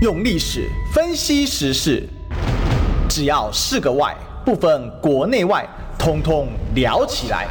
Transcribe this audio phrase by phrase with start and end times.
[0.00, 2.08] 用历史分析时事，
[3.06, 7.46] 只要是个“外”，不分国内外，通通聊起来。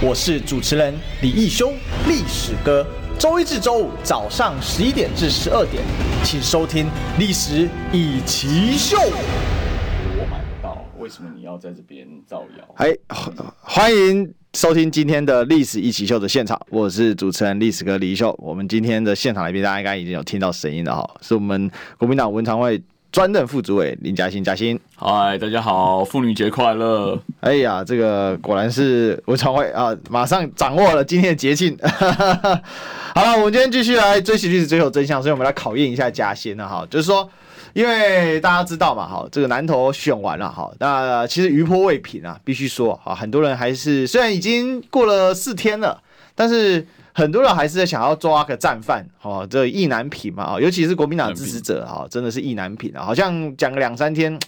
[0.00, 1.74] 我是主持人李义兄，
[2.06, 2.86] 历史哥。
[3.18, 5.82] 周一至周五早上十一点至十二点，
[6.22, 6.86] 请收听
[7.18, 8.96] 《历史以奇秀》。
[9.00, 12.74] 我买不到，为什么你要在这边造谣？
[12.76, 12.96] 哎，
[13.60, 18.34] 欢迎收听今天的《历史一起秀》的现场，我是主持人历史哥李义修。
[18.38, 22.80] 我们今天的现场来宾，大家应该已经有听到声音了哈，是我们国民党文传会。
[23.10, 24.44] 专任副主委林嘉欣。
[24.44, 27.18] 嘉欣，嗨，大家好，妇女节快乐！
[27.40, 31.74] 哎呀，这个果然是文传会啊，马上掌握了今天的节庆。
[31.80, 37.28] 好了，我们今天继续来追寻历史，追求真相，所以我们来考验一下嘉欣了哈，就是说，
[37.72, 46.02] 因为大家知道嘛，哈，这个南投选完了哈，那其实余波未平啊，必须说啊，很多人还是虽然已经过了四天了，
[46.34, 46.86] 但是。
[47.14, 54.38] 很多人还是想要抓个战犯，哈，这意难平嘛，尤其是国民党支持者，哈，真的是意难平啊，好像讲个两三天，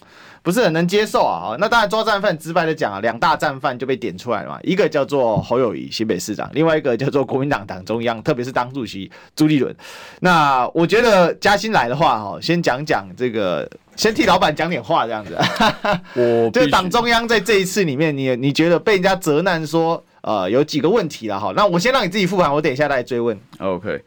[0.43, 1.55] 不是很能接受啊。
[1.59, 9.75] 那当然抓战犯，直白的讲啊，两大战犯就被点出来了嘛，一个叫做侯友谊新北市长，另外一个叫做国民党党中央，特别是党主席朱立伦。
[10.19, 15.37] 那我觉得佳馨来的话，哈，先讲讲这个，先替老板讲点话，这样子。
[16.15, 20.03] 我就党中央在这一次里面，你你觉得被人家责难说？
[20.21, 23.35] 呃，有几个问题了哈，那我先让你自己复盘，我等一下再追问。
[23.57, 24.03] OK，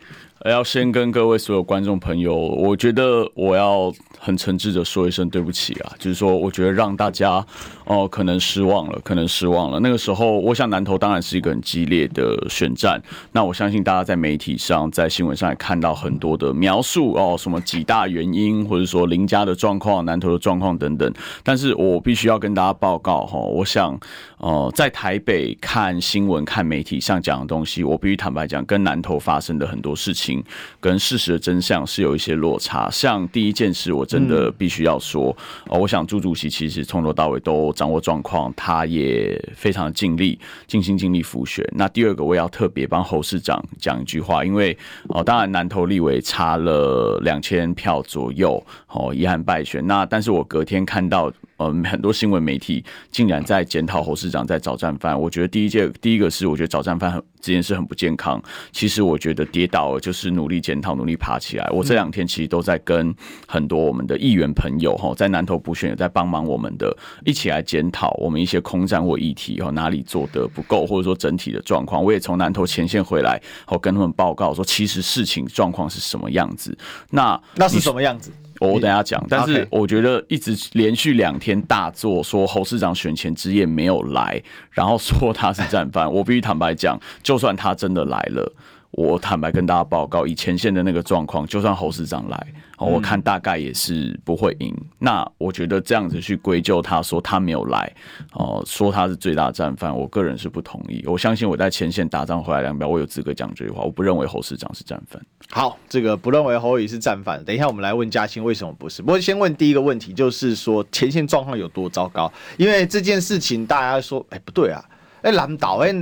[0.51, 3.93] 要先跟各位所有观众朋友，我觉得我要。
[4.17, 7.45] 很诚挚的说一声对不起啊，就是说，我觉得让大家
[7.85, 9.79] 哦、可能失望了，可能失望了。
[9.81, 12.99] 那个时候，我想南投当然是一个很激烈的选战。
[13.33, 21.13] 那我相信大家在媒体上、在新闻上也看到很多的描述哦，什么几大原因，或者说林家的状况、南投的状况等等。
[21.43, 24.01] 但是我必须要跟大家报告哈，我想
[24.39, 30.34] 呃，在台北看新闻、看媒体上讲的东西，我必须坦白讲，跟南投发生的很多事情
[30.81, 32.89] 跟事实的真相是有一些落差。
[32.91, 34.03] 像第一件事，我。
[34.15, 41.67] 真的必须要说，哦，我想朱主席其实从头到尾都掌握状况，他也非常尽力、尽心尽力辅选。
[41.73, 44.77] 那第二个，我也要特别帮侯市长讲一句话，因为
[45.09, 49.85] 哦，当然南投立委差了两千票左右，哦，遗憾败选。
[49.85, 51.33] 那但是我隔天看到。
[51.59, 55.19] 嗯，很多新闻媒体竟然在检讨侯市长在找战犯。
[55.19, 58.43] 我觉得第一届第一个是，我觉得找战犯很这件事很不健康。
[58.73, 61.69] 其实我觉得跌倒了就是努力检讨，努力爬起来。
[61.71, 63.15] 我这两天其实都在跟
[63.47, 72.03] 很多我们的议员朋友哈，在南投补选也在帮忙我们的，一起来检讨我们一些空战或议题哈，哪里做得不够，或者说整体的状况。
[72.03, 76.77] 我也从南投前线回来，我跟他们报告说，其实事情状况是什么样子。
[77.11, 78.33] 那那是什么样子？
[78.67, 88.53] 我等下讲，但是我觉得一直连续两天大作说侯市长选前之夜没有来，然后说他是战犯，我必须坦白讲，就算他真的来了。
[88.97, 92.47] 我坦白跟大家报告，以前线的那个状况，就算侯市长来，
[92.79, 94.73] 我看大概也是不会赢。
[95.01, 97.93] 那我觉得这样子去归咎他说他没有来，
[98.35, 101.03] 哦，说他是最大战犯，我个人是不同意。
[101.07, 103.83] 我相信我在前线打仗回来两表，我有资格讲这句话。
[103.83, 105.21] 我不认为侯市长是战犯。
[105.51, 107.45] 好，这个不认为侯宇是战犯。
[107.45, 109.03] 等一下我们来问嘉兴为什么不是。
[109.03, 112.33] 不过先问第一个问题，就是说前线状况有多糟糕？
[112.57, 114.85] 因为这件事情大家说，哎，不对啊，
[115.23, 115.93] 哎，蓝岛哎。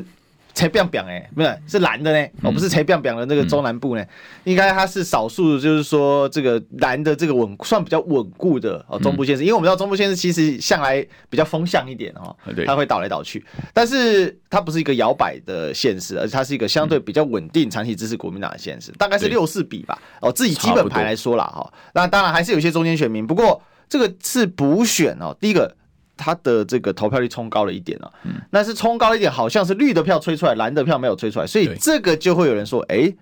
[0.55, 4.05] 才变变哎，不是是蓝的呢，哦，不是才变变的那个中南部呢，
[4.45, 12.37] 应该它是少数，就是说这个蓝的这个稳算比较稳固的哦中部县市，因为我们知道中部县市其实向来比较风向一点哦，
[12.67, 25.75] 它会倒来倒去，但是它不是一个摇摆的县市，而且它是一个相对比较稳定、长期支持国民党的县市，大概是六四比吧，哦，自己基本牌来说啦哈，那当然还是有些中间选民，不过这个是补选哦，第一个。
[26.22, 33.12] 他的这个投票率冲高了一点啊，嗯，那是冲高了一点，好像是绿的票吹出来，蓝的票没有吹出来，所以这个就会有人说，哎。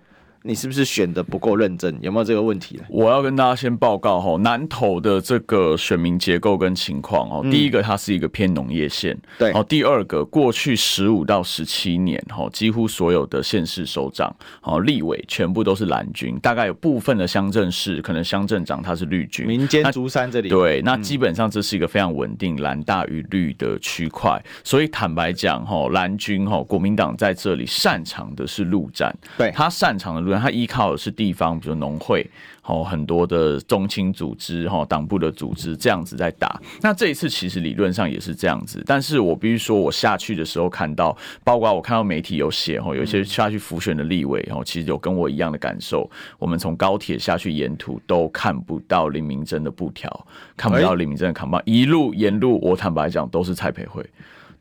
[0.43, 1.95] 你是不是选的不够认真？
[2.01, 2.83] 有没有这个问题呢？
[2.89, 7.45] 我要跟大家先报告哈，南投的这个选民结构跟情况哦。
[7.51, 9.51] 第一个，它是一个偏农业县，对。
[9.51, 19.45] 哦，第二个，过去十五到十七年哈，几乎所有的县市首长哦、立委全部都是蓝军，大概有部分的乡镇市可能乡镇长他是绿军。
[19.45, 24.43] 民间竹山这里对，那基本上这是一个非常稳定蓝大于绿的区块。
[24.63, 30.39] 所以坦白讲哈，蓝军哈，国民党在这里擅长的是陆战，对他擅长的陆。
[30.39, 32.27] 他依靠的是地方，比如农会，
[32.63, 36.59] 哦，很多的中青组织，哈，党部的组织这样子在打。
[36.81, 46.09] 那这一次其实理论上也是这样子，但是我必须说，我下去的时候看到，包括我看到媒体有写，哈，有些下去浮选的立委，哈，其实有跟我一样的感受。
[46.39, 54.03] 我们从高铁下去，沿途都看不到林明珍的布条，看不到林明珍的扛棒，一路沿路，我坦白讲都是蔡培慧。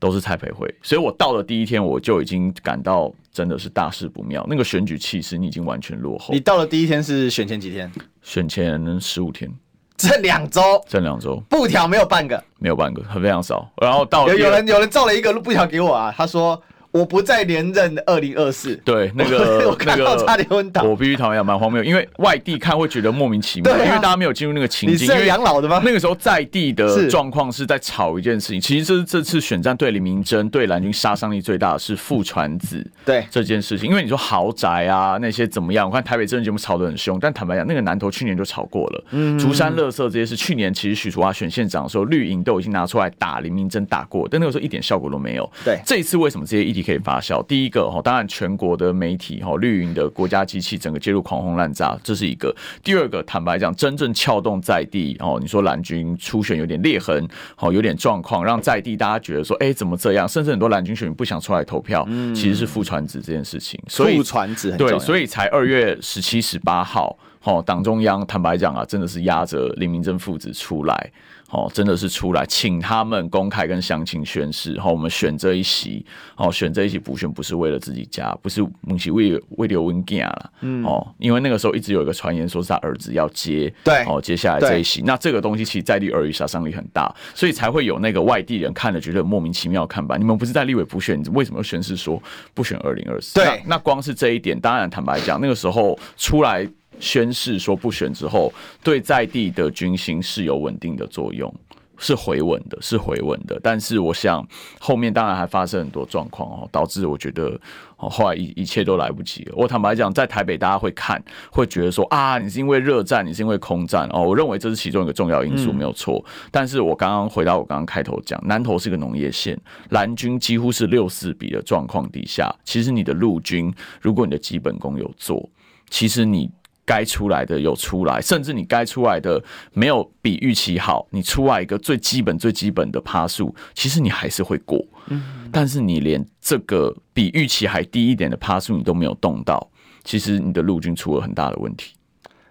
[0.00, 0.68] 都是蔡培慧。
[0.82, 4.44] 所以我到了第一天，我就已经感到真的是大事不妙。
[4.48, 6.34] 那个选举气势，你已经完全落后。
[6.34, 7.88] 你到了第一天是选前几天？
[8.22, 9.48] 选前十五天，
[9.96, 13.70] 这两周，这两周布条没有半个，没有半个，很非常少。
[13.80, 16.60] 然后到有人有人造了一个布条给我啊，他说。
[16.92, 18.74] 我不再连任二零二四。
[18.84, 20.82] 对，那个 我看到差点昏倒。
[20.82, 25.08] 我必须讨厌，蛮荒谬，因为外地看会觉得莫名其妙，因为大家没有进入那个情境。
[25.08, 25.80] 你是养老的吗？
[25.84, 28.60] 那个时候在地的状况是在吵一件事情。
[28.60, 33.88] 其实这这次选战对李明珍对蓝军杀伤力最大的是傅传子对这件事情。
[33.88, 35.86] 因为你说豪宅啊那些怎么样？
[35.86, 39.04] 我看台北政治节目吵得很凶，但坦白讲，那个南投去年就吵过了。
[39.10, 39.38] 嗯。
[39.38, 45.50] 竹山乐色这些是去年其实许淑华选县长的时候，绿营都已经拿出来打林明珍打过，但那个时候一点效果都没有。
[45.64, 45.78] 对。
[45.86, 47.42] 这一次为什么这些议题可以发酵？
[47.46, 47.70] 第一。
[47.70, 52.52] 个哈，当然全国的媒体哈，绿营的国家机器整个介入狂轰滥炸，这是一个。
[52.82, 57.24] 第二个，坦白讲，真正撬动在地哦，你说蓝军初选有点裂痕，
[57.54, 60.28] 好有点状况，让在地大家觉得说，哎，怎么这样？
[60.28, 62.04] 甚至很多蓝军选民不想出来投票，
[62.34, 63.80] 其实是副传子这件事情。
[63.86, 71.12] 所以副传子对，所以才二月十七、十八号，好，党中央坦白讲啊，真的是压着林明珍父子出来。
[71.50, 74.78] 哦，真的是出来请他们公开跟乡亲宣誓。
[74.78, 76.04] 好，我们选这一席，
[76.36, 80.52] 哦，选这一席补选不是为了自己家，不是不是为为刘文健了。
[80.60, 90.16] 嗯，哦，因为那个时候一直有一个传言说是他儿子要接，对，哦，接下来这一席，那这个东西其实在地而语杀伤力很大，所以才会有那个外地人看了觉得莫名其妙看吧。
[90.16, 92.22] 你们不是在立委补选，你为什么宣誓说
[92.54, 93.34] 不选二零二四？
[93.34, 96.68] 对，那光是这一点，当然坦白讲，那个时候出来。
[97.00, 98.52] 宣誓说不选之后，
[98.84, 101.52] 对在地的军心是有稳定的作用，
[101.96, 103.58] 是回稳的，是回稳的。
[103.62, 104.46] 但是我想
[104.78, 107.58] 后面当然还发生很多状况哦，导致我觉得
[107.96, 109.54] 哦后来一一切都来不及了。
[109.56, 114.22] 我坦白讲，在台北大家会看，会觉得说啊，你是因为热战，你是因为空战哦。
[114.22, 116.24] 我认为这是其中一个重要因素，没有错。
[116.50, 119.58] 但是我刚刚回到我刚刚开头讲，南投是个农业县，
[119.90, 125.48] 蓝军几乎是六四比的状况底下，其实你的陆军，如果你的基本功有做，
[125.90, 126.50] 其实你。
[126.90, 129.40] 该出来的有出来，甚至你该出来的
[129.72, 134.84] 没有比预期好，你出来一个最基本最基本的趴数，其实你还是会过。
[135.06, 135.22] 嗯，
[135.52, 139.70] 但是你连这个比预期还低一点的趴数你都没有动到，
[140.02, 141.94] 其实你的陆军出了很大的问题。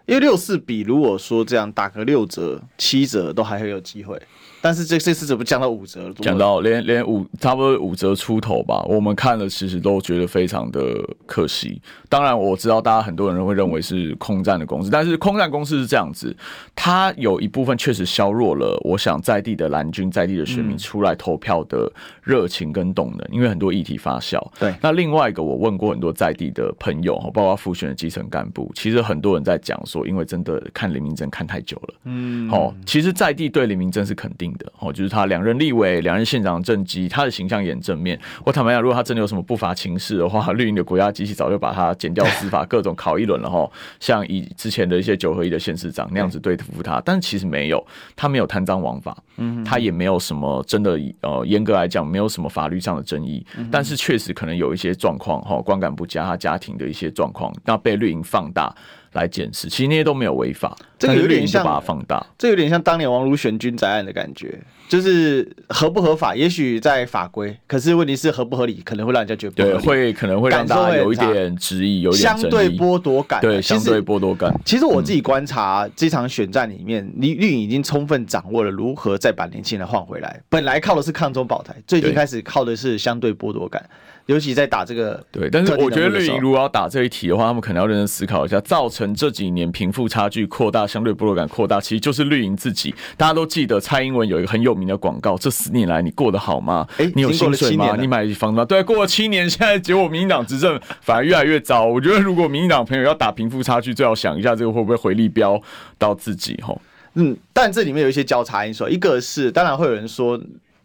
[0.05, 4.17] 因为六四比，如果说这样打个六折、七折都还会有机会。
[4.61, 6.13] 但是这这次怎么降到五折了？
[6.15, 8.83] 降到连连五差不多五折出头吧。
[8.83, 10.95] 我们看了其实都觉得非常的
[11.25, 11.81] 可惜。
[12.07, 16.35] 当然我知道大家很多人会认为是空战的公司，但是空战公司是这样子，
[16.75, 21.91] 它有一部分确实削弱了我想在地的蓝军在地的选民出来投票的
[22.23, 24.39] 热情跟动能，因为很多议题发酵。
[24.59, 24.73] 对。
[24.81, 31.93] 那另外一个我问过很多在地的朋友，包括复选的基层干部，其实很多人在讲说，因为真的看李明珍看太久了。
[32.05, 32.49] 嗯。
[32.51, 38.19] 哦，其实在地对李明珍是肯定的哦，就是他两任立委、两任县长政绩，他的形象也很正面。
[38.45, 43.69] 我坦白讲，如果他真的有什么不法情事的话， 绿营的国家机器早就把他剪掉司法， 各种考一轮了哈。
[43.99, 47.85] 像以之前的一些九合一的县市长那样子对付他，但是其实没有，
[48.15, 58.73] 他没有贪赃枉法，嗯，他也没有什么真的呃，严格来讲没有什么法律上的争议，但是确实可能有一些状况哈，观感不佳，他家庭的一些状况，那被绿营放大。
[59.13, 74.53] 来检视，其实那些都没有违法，这个有点像把它放大，这有点像当年王如玄军宅案的感觉，就是合不合法，也许在法规，可是问题是合不合理，可能会让人家觉得不合理，对，会可能会让大家有一点质疑，有点相对剥夺感，对，相对剥夺感。
[74.65, 80.39] 其实我自己观察这场选战里面，绿营已经充分掌握了如何再把年轻人换回来。
[80.49, 83.83] 本来靠的是抗中保台，最近开始靠的是相对剥夺感。
[84.29, 92.93] 尤其在打这个对，但是我觉得绿营如果要打这一题的话，他们可能要认真思考一下，造成这几年贫富差距扩大、相对剥夺感扩大，其实就是绿营自己。
[93.17, 96.87] 大家都记得蔡英文有一个很有名的广告：“这十年来你过得好吗？
[96.97, 97.95] 欸、你有薪水吗？
[97.99, 101.85] 你买房子吗？”对，过了七年，现在结果民进党执政反而越来越糟。
[101.85, 105.59] 我觉得如果民进党朋友要打贫富差距，最好想一下这个会不会回力标
[105.97, 106.79] 到自己吼。
[107.15, 110.39] 嗯，但这里面有一些交叉因素，一个是当然会有人说，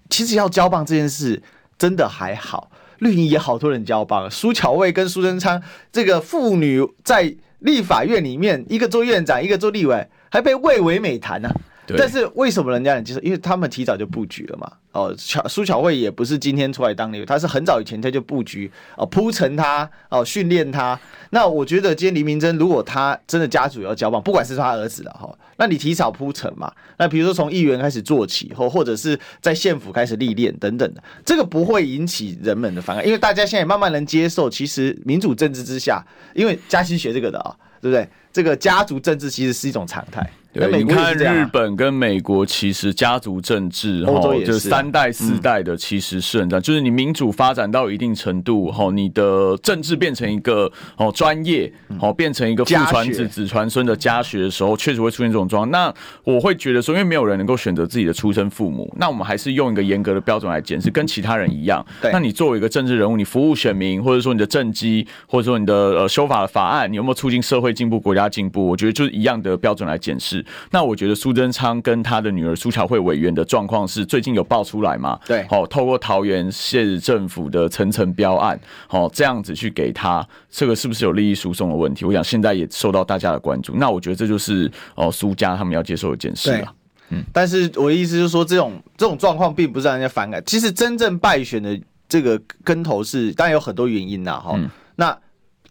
[0.09, 1.43] 其实要交棒这件事
[1.77, 2.71] 真的还好。
[2.99, 11.49] 绿营也好多人交棒，苏巧慧跟苏贞昌这个妇女在立法院里面，一个做院长，一个做立委，还被蔚为美谈呢、
[11.89, 13.21] 但是为什么人家能接受？
[13.21, 14.71] 因为他们提早就布局了嘛。
[14.93, 20.99] 哦，巧苏巧慧也不是今天出来当立委，他是很早以前他就布局哦，铺陈他哦，训练他。
[21.31, 26.73] 那我觉得今天黎明真如果他真的家族要交棒，不管是他儿子的哈，那你提早铺陈嘛。
[26.97, 38.09] 那比如说从议员开始做起，或或者是在县府开始历练等等的，这个不会引起人们的反感，因为大家现在慢慢能接受，其实民主政治之下，因为嘉欣学这个的啊，对不对？
[38.35, 40.29] 这个家族政治其实是一种常态。
[40.53, 46.63] 对，你看日本跟美国，其实家族政治哈，就是三代四代的，其实是很这样。
[46.63, 55.71] 就是你民主发展到一定程度哈，你的政治变成一个哦专业，哦变成一个父传子子传孙的家学的时候，确实会出现这种状况。
[55.73, 61.85] 那我会觉得说，因为没有人能够选择自己的出生父母，那我们还是用一个严格的标准来检视，跟其他人一样。
[62.13, 68.67] 那你作为一个政治人物，你服务选民，或者说你的政绩，或者说你的呃修法的法案，你有没有促进社会进步、国家进步？
[68.67, 70.45] 我觉得就是一样的标准来检视。
[70.71, 75.19] 那我觉得苏贞昌跟他的女儿苏巧慧委员的状况是最近有爆出来嘛？
[75.27, 82.05] 对，好，透过桃园县政府的层层标案，好，这样子去给他，这个是不是有利益输送的问题？
[82.05, 83.75] 我想现在也受到大家的关注。
[83.77, 86.75] 那我觉得这就是哦苏家他们要接受的一件事了。
[87.11, 90.43] 嗯，但是我的意思就是说，这种这种状况并不是让人家反感。
[90.47, 91.79] 其实真正败选的
[92.09, 94.71] 这个跟头是，当然有很多原因呐，哈、嗯。
[94.97, 95.15] 那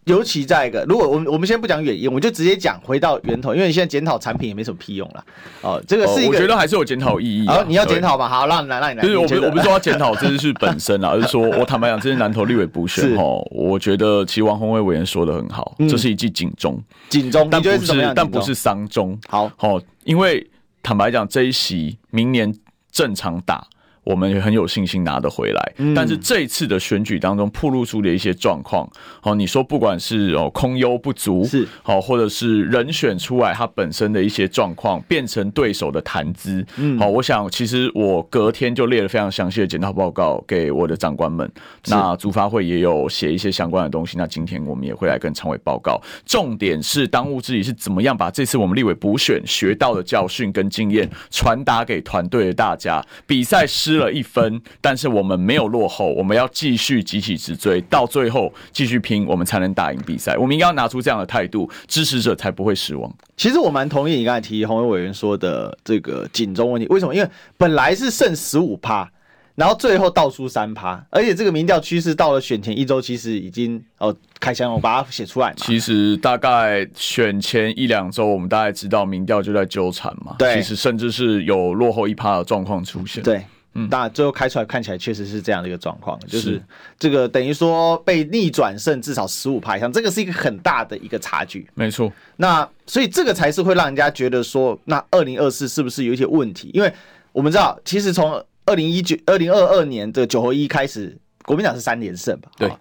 [0.04, 5.24] 尤其在一个，如果我们我们先不讲原因，我就直接讲回到源头，因为你现在检讨产品也没什么屁用了。
[5.62, 7.46] 哦，这个是一个，我觉得还是有检讨意义。
[7.46, 8.28] 好，你要检讨吧？
[8.28, 9.02] 好，让你来，让你来。
[9.02, 19.18] 就是我不我不是说要检讨这件事本身啊， 而是说我坦白讲，这是南投立委补选哦，我觉得其实王宏威委员说的很好，这是一记警钟，警钟，但不是但不是丧钟。
[19.28, 20.46] 好，好，因为
[20.82, 22.54] 坦白讲，这一席明年
[22.92, 23.66] 正常打。
[24.04, 28.88] 我们也很有信心拿得回来，但是这一次的选举当中暴露出的一些状况，
[29.22, 31.66] 好，你说不管是哦空优不足，是。
[31.82, 41.50] 好，或者是人选出来他本身的一些状况变成对手的谈资，嗯，好，我想其实我隔天就列了非常详细的检讨报告给我的长官们，
[41.86, 53.93] 那主发会也有写一些相关的东西，那今天我们也会来跟常委报告，重点是当务之急是怎么样把这次我们立委补选学到的教训跟经验传达给团队的大家，比赛失。
[53.94, 60.36] 失了一分，但是我们没有落后，我们要继续急起直追，到最后继续拼，我们才能打赢比赛。
[60.36, 63.12] 我们应该要拿出这样的态度，支持者才不会失望。
[63.36, 66.88] 其实我蛮同意你刚才提洪伟委员说的这个警钟问题。
[66.88, 67.14] 为什么？
[67.14, 69.08] 因为本来是剩十五趴，
[69.54, 75.54] 然后最后倒出三趴，而且这个民调趋势到了选前一周，其实已经哦开箱，我把它写出来嘛。
[75.58, 80.34] 其实大概选前一两周，我们大概知道民调就在纠缠嘛。
[80.38, 83.22] 对，其实甚至是有落后一趴的状况出现。
[83.22, 83.44] 对。
[83.76, 86.62] 嗯，当然，最后开出来看起来确实是这样的一个状况，就是
[86.96, 91.68] 这个等于说被逆转胜至少十五趴以上，这个是一个很大的一个差距。
[91.74, 96.70] 没错，那所以这个才是会让人家觉得说，那二零二四是不是有一些问题？
[96.72, 96.92] 因为
[97.32, 98.32] 我们知道，其实从
[98.64, 102.48] 二零一九、二零二二年的九合一开始，国民党是三连胜吧？
[102.56, 102.72] 对，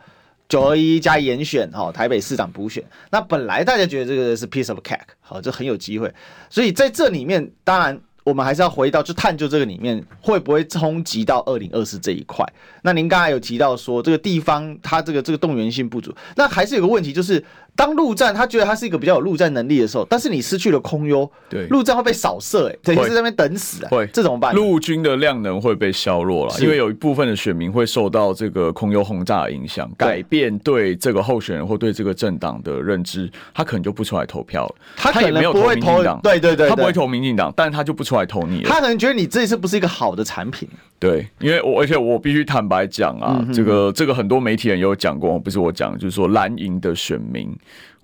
[0.48, 6.14] 九合一加严选哈，台北市长补选，那本来大家觉得这个是 piece of cake，好，这很有机会。
[6.52, 8.00] 所以在这里面，当然。
[8.24, 12.46] 我们还是要回到，去探究这个里面会不会冲击到二零二四这一块。
[12.84, 17.44] 那您刚才有提到说，这个地方它这个这个动员性不足，那还是有个问题就是。
[17.76, 24.54] 当陆战，他觉得他是一个比较有陆战能力的时候，但是你失去了空优，对，陆战会被扫射，哎，等于是在那边等死啊，会，这怎么办？
[24.54, 47.52] 陆军的量能会被削弱了，因为有一部分的选民会受到这个空优轰炸的影响，改变对这个候选人或对这个政党的认知，他可能就不出来投票了，他可能不会投，对对对，他不会投民进党，但是他就不出来投你了，他可能觉得你这一次不是一个好的产品，对，因为我而且我必须坦白讲啊，这个这个很多媒体人也有讲过，不是我讲，就是说蓝营的选民。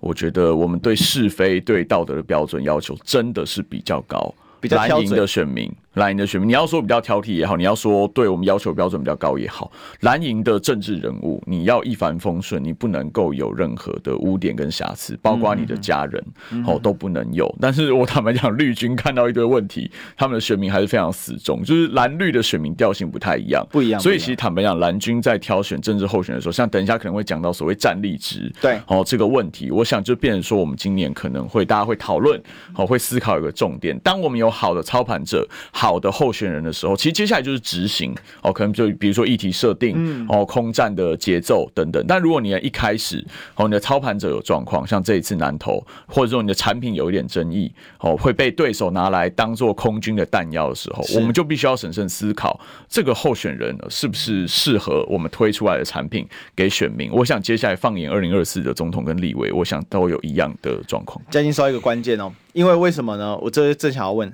[0.00, 5.70] 我觉得我们对是非、对道德的标准要求真的是比较高，比较蓝营的选民。
[5.94, 9.70] 蓝营的选民，你要说比较挑剔也好，你要说对我们要求标准比较高也好，
[10.00, 16.24] 蓝营的政治人物，你要一帆风顺，你不能够有任何的污点跟瑕疵，包括你的家人，
[16.64, 17.52] 哦都不能有。
[17.60, 24.00] 但是我坦白讲，绿军看到一堆问题，他们的选民还是非常死忠，就是蓝绿的选民调性不太一样，不一样。
[24.00, 32.40] 所以其实坦白讲，蓝军在挑选政治候选的时候，像等一下可能会讲到所谓战力值，对，哦这个问题，我想就变成说，我们今年可能会大家会讨论，
[32.76, 35.44] 哦会思考一个重点，当我们有好的操盘者。
[35.80, 42.04] 好的候选人的时候，其实接下来就是执行哦，可能就比如说议题设定哦，空战的节奏等等。
[42.06, 57.10] 但如果你一开始哦，你的操盘者有状况，像这一次南投，或者说你的产品有一点争议哦，会被对手拿来当做空军的弹药的时候，我们就必须要审慎思考这个候选人是不是适合我们推出来的产品给选民。
[57.10, 61.18] 我想接下来放眼二零二四的总统跟立委，我想都有一样的状况。
[61.30, 63.34] 嘉欣说一个关键哦，因为为什么呢？
[63.38, 64.30] 我这正想要问。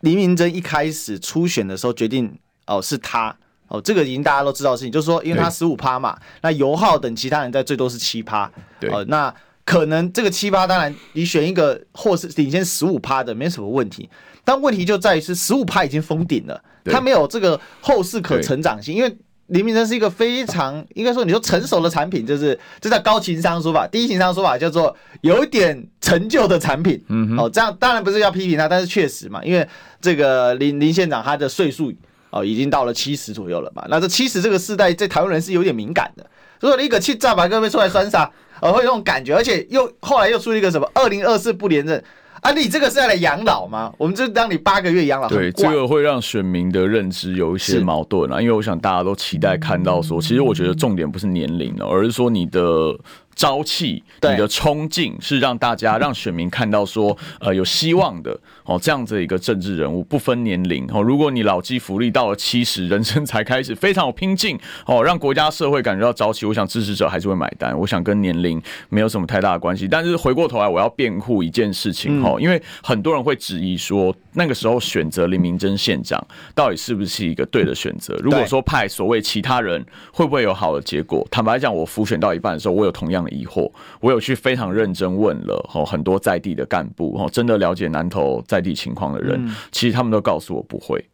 [0.00, 3.36] 林明真一开始初选的时候决定哦是他。
[3.70, 8.50] 哦，这个已经大家都知道的事情，就是说因为他十五趴嘛，那尤浩等其他人在最多是七趴，
[8.80, 9.34] 对，哦，那
[9.66, 14.08] 可能这个七趴当然你选一个或是领先十五趴的没什么问题，
[14.42, 23.86] 但问题就在于是十五趴已经封顶了，他没有这个后市可成长性，因为林明溱是一个非常应该说你说成熟的产品，就是这叫高情商说法。
[23.86, 27.02] 低情商说法叫做有点成就的产品。
[27.08, 29.66] 嗯，哦，这样当然不是要批评他，但是确实嘛，因为
[30.00, 31.92] 这个林林县长他的岁数
[32.30, 33.84] 哦已经到了七十左右了嘛。
[33.88, 36.26] 那这七十这个世代在台湾人是有点敏感的，
[36.60, 42.02] 如果你一个气炸把各位出来酸杀，哦会有那种感觉，而且又后来又出一个什么二零二四不连任。
[42.42, 43.92] 啊，你这个是要来养老吗？
[43.98, 45.28] 我们就当你八个月养老。
[45.28, 52.98] 对，这个会让选民的认知有一些矛盾啊，因为我想大家都期待看到说，其实我觉得重点不是年龄了，而是说你的。
[53.38, 61.00] 朝气，你的冲劲是让大家、 让选民看到说，呃，有希望的哦，这样子一个政治人物，不分年龄哦。
[61.00, 67.78] 如果你老骥伏枥到了七十，人生才开始，非常有拼劲哦，让国家社会感觉到朝气，我想支持者还是会买单。
[67.78, 69.86] 我想跟年龄没有什么太大的关系。
[69.86, 76.20] 但是回过头来，我要辩护一件事情哦，因为很多人会质疑说，那个时候选择林明珍县长
[76.56, 78.16] 到底是不是一个对的选择？
[78.20, 81.24] 如果说派所谓其他人，会不会有好的结果？
[81.30, 83.38] 坦白讲，我浮选到一半的时候，我有同样的。
[83.38, 83.70] 疑惑，
[84.00, 91.04] 我有去非常认真问了哦，很多在地的干部哦，真的了解南投在地情况的人，其实他们都告诉我不会。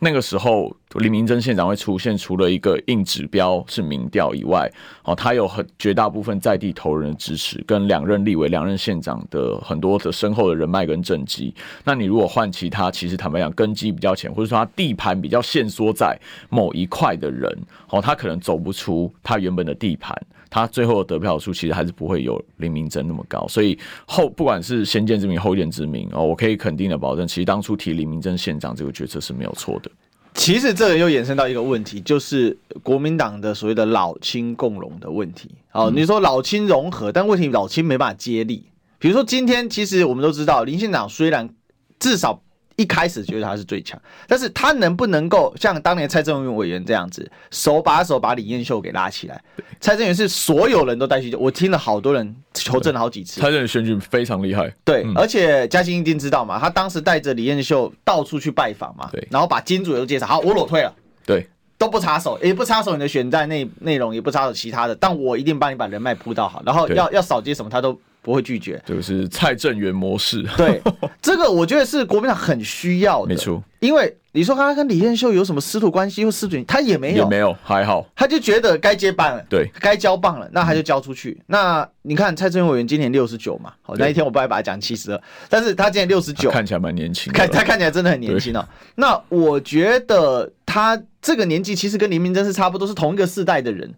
[0.00, 4.70] 那个时候，林明珍县长会出现，除了一个硬指标是民调以外，
[5.04, 11.54] 哦，他有很绝大部分在地头人的支持，跟两任立委、两任县长的很多的深厚的人脉跟政绩。
[11.84, 16.18] 那你如果换其他，其实坦白讲，根基比较浅，或者说他地盘比较限缩在
[16.50, 17.56] 某一块的人，
[17.88, 20.14] 哦，他可能走不出他原本的地盘。
[20.54, 29.90] 他最后的得票数其实还是不会有林明珍那么高，所以后不管是先见之明后见之明哦，我可以肯定的保证，其实当初提林明珍县长这个决策是没有错的。
[30.34, 35.50] 其实这个又衍生到一个问题，就是国民党的所谓的老青共荣的问题。
[35.72, 38.64] 哦，你说老青融合，但问题老青没办法接力。
[39.00, 41.50] 比如说今天，其实我们都知道林县长虽然
[41.98, 42.40] 至少。
[42.76, 49.40] 一开始觉得他是最强，但是他能不能够像当年蔡正元委员这样子，手把手把李彦秀给拉起来？
[49.80, 53.40] 蔡正元是所有人都带去，我听了好多人求证了好几次。
[53.40, 60.92] 蔡正元选举非常厉害，对，嗯、而且嘉欣一定知道嘛，他当时带着李彦秀到处去拜访嘛，对，然后把金主也都介绍好，我裸退了，
[61.24, 61.46] 对，
[61.78, 67.96] 都不插手，也不插手你的选战内内容，也不插手其他的，但我一定帮你把人脉铺到好，然后要要扫街什么他都。
[68.24, 70.42] 不会拒绝，就是蔡正元模式。
[70.56, 70.80] 对，
[71.20, 73.62] 这个我觉得是国民党很需要的，没错。
[73.80, 78.06] 因为你说他跟李彦秀有什么师徒关系或师徒，他也没有，也没有，还好。
[78.16, 81.32] 他就觉得该接棒了，对，该交棒了，那他就交出去。
[81.40, 88.66] 嗯、那你看蔡正元委员今年六十九嘛，好，那一天我不爱把他讲七十二，但是他今年六十九，看起来蛮年轻，看他看起来真的很年轻哦。
[88.94, 93.92] 那我觉得他这个年纪其实跟林明真是差不多，是同一个世代的人。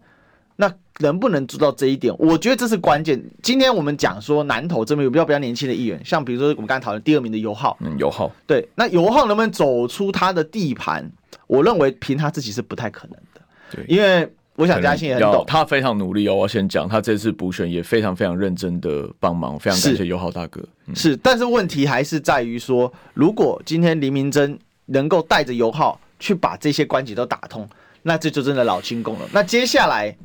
[0.59, 2.13] 那能不能做到这一点？
[2.17, 3.23] 我觉得这是关键。
[3.43, 11.07] 今天我们讲说南投这边有比较比较年轻的议员，像比如说我们刚才讨论第二名的游浩，嗯，游浩，对，那游浩能不能走出他的地盘？
[11.45, 13.41] 我认为凭他自己是不太可能的。
[13.71, 16.33] 对，因为我想嘉欣也很懂，他非常努力哦。
[16.33, 20.59] 我先讲，他这次补选也非常非常认真的帮忙，非常感谢游浩大哥。
[20.61, 27.69] 是，嗯、是，但是问题还是在于说，如果今天黎明真能够带着游浩去把这些关节都打通，
[28.01, 29.29] 那这就真的老轻功了。
[29.31, 30.17] 那接下来。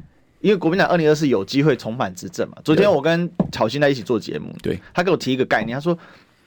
[0.43, 2.59] 因为国民党二零二四有机会重返执政嘛？
[2.63, 5.97] 昨天我跟巧心在一起做节目，对，他给我提一个概念，他说：“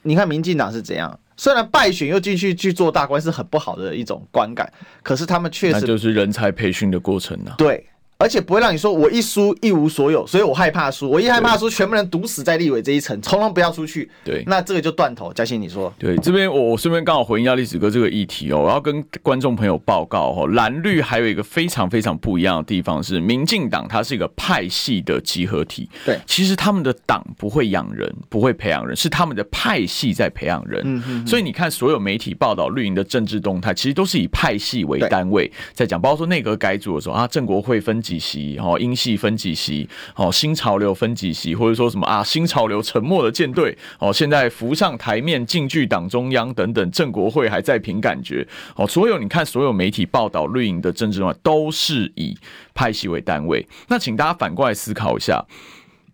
[0.02, 4.70] 你看民进党是怎样，虽然败选又继续去做大官，是很不好的一种观感，
[5.02, 7.84] 可是他们确实就是人才培训的过程呢、啊。”对。
[8.18, 11.10] 而且不会让你说我一输一无所有，所以我害怕输。
[11.10, 14.10] 我一害怕输，全部人堵死在立委这一层，从来不要出去。
[14.24, 15.32] 对，那这个就断头。
[15.32, 15.92] 嘉欣，你说？
[15.98, 18.60] 对，这边我我顺便刚好回应一下历史哥这个议题哦。
[18.60, 25.88] 我要跟观众朋友报告哦，蓝绿还有一个非常非常不一样的地方是，民进党它是一个派系的集合体。
[26.04, 30.80] 对，其实他们的党不会养人，不会培养人，是他们的派系在培养人。
[30.84, 31.26] 嗯嗯。
[31.26, 36.00] 所以你看，所有媒体报道绿营的政治动态，其实都是以派系为单位在讲。
[36.00, 38.78] 包括说内阁改组的时候啊，郑国会分几席哦。
[38.78, 52.36] 英系分几席，哦，新潮流分几席，或者说什么啊，新潮流沉默的舰队，哦，现在浮上台面，进驻党中央等等，正国会还在凭感觉，哦，所有你看，所有媒体报道绿营的政治的话，都是以
[52.74, 53.66] 派系为单位。
[53.88, 55.44] 那请大家反过来思考一下，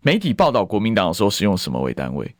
[0.00, 2.34] 媒体报道国民党的时候是用什么为单位？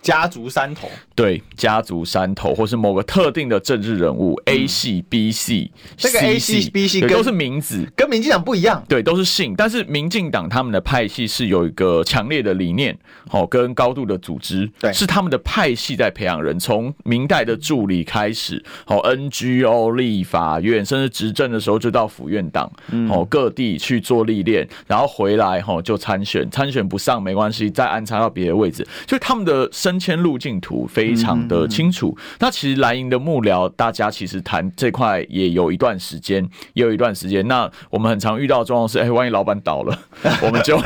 [0.00, 12.96] 家族山头，对，家族山头，或是某个特定的政治人物、嗯、A 系、B 系，这个 A 系、B 系都是名字，跟民进党不一样，对，都是姓，但是民进党他们的派系是有一个强烈的理念，
[13.30, 22.70] 哦，跟高度的组织，对，是他们的派系在培养人，从明代的助理开始，哦，NGO、立法院，甚至执政的时候就到府院党，
[23.10, 29.68] 哦，各地去做历练，然后回来，哦，就参选，参选不上没关系，再安插到别的位置，就他们的。
[29.78, 32.12] 升迁路径图非常的清楚。
[32.18, 37.46] 嗯、那其实蓝营的幕僚，大家其实谈这块也有一段时间，也有一段时间。
[37.46, 39.96] 那我们很常遇到的状况是，哎、欸，万一老板倒了，
[40.42, 40.76] 我们就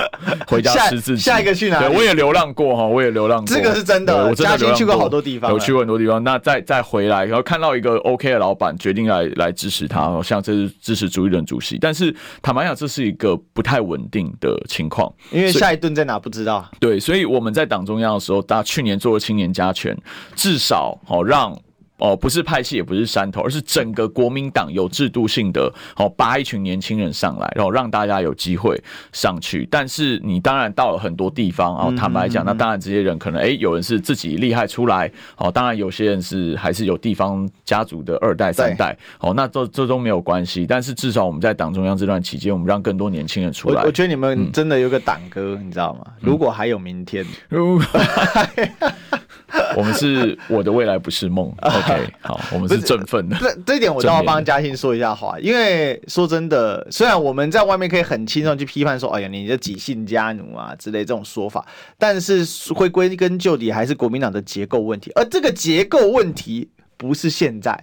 [0.46, 1.22] 回家吃自己。
[1.24, 1.86] 下一个去哪里？
[1.86, 3.56] 对，我也流浪过哈，我也流浪过。
[3.56, 6.22] 这个是真的，我真的去过好多地方，有去过很多地方。
[6.22, 11.78] 那再再回来，然后看到一个 OK 的老板，决定来来支持他，像这是支持朱立伦主席。
[11.78, 16.68] 但是坦白讲，这是一个不太稳定的情况，因为下一顿在哪不知道。
[16.78, 19.96] 对，所以我们在党中央的时候，大家去年做了青年加权，
[20.34, 21.56] 至少哦让。
[22.02, 29.68] 哦，不是派系，也不是山头，而是整个国民党有制度性的，哦，扒一群年轻人上来，然后让大家有机会上去。
[29.70, 40.66] 但是你当然到了很多地方，哦，坦白讲，那当然这些人可能，哎，有人是自己厉害出来，哦，当然有些人是还是有地方家族的二代三代，哦，那这这都没有关系。
[40.66, 43.82] 但是至少我们在党中央这段期间，我们让更多年轻人出来。
[43.82, 46.04] 我，我觉得你们真的有个党歌，你知道吗？
[46.20, 47.84] 如果还有明天，如果。
[49.76, 53.36] 我们是我的未来不是梦，OK， 好，我们是振奋的。
[53.38, 61.66] 这这一点我都要帮嘉欣说一下话，因为说真的，虽然我们在外面可以很轻松去批判说，哎呀，你这几姓家奴啊之类这种说法，
[61.98, 67.78] 但是会归根究底还是国民党的结构问题，而这个结构问题不是现在，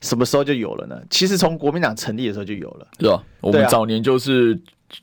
[0.00, 0.96] 什么时候就有了呢？
[1.10, 3.22] 其实从国民党成立的时候就有了，是吧？
[3.40, 4.60] 我们早年就是。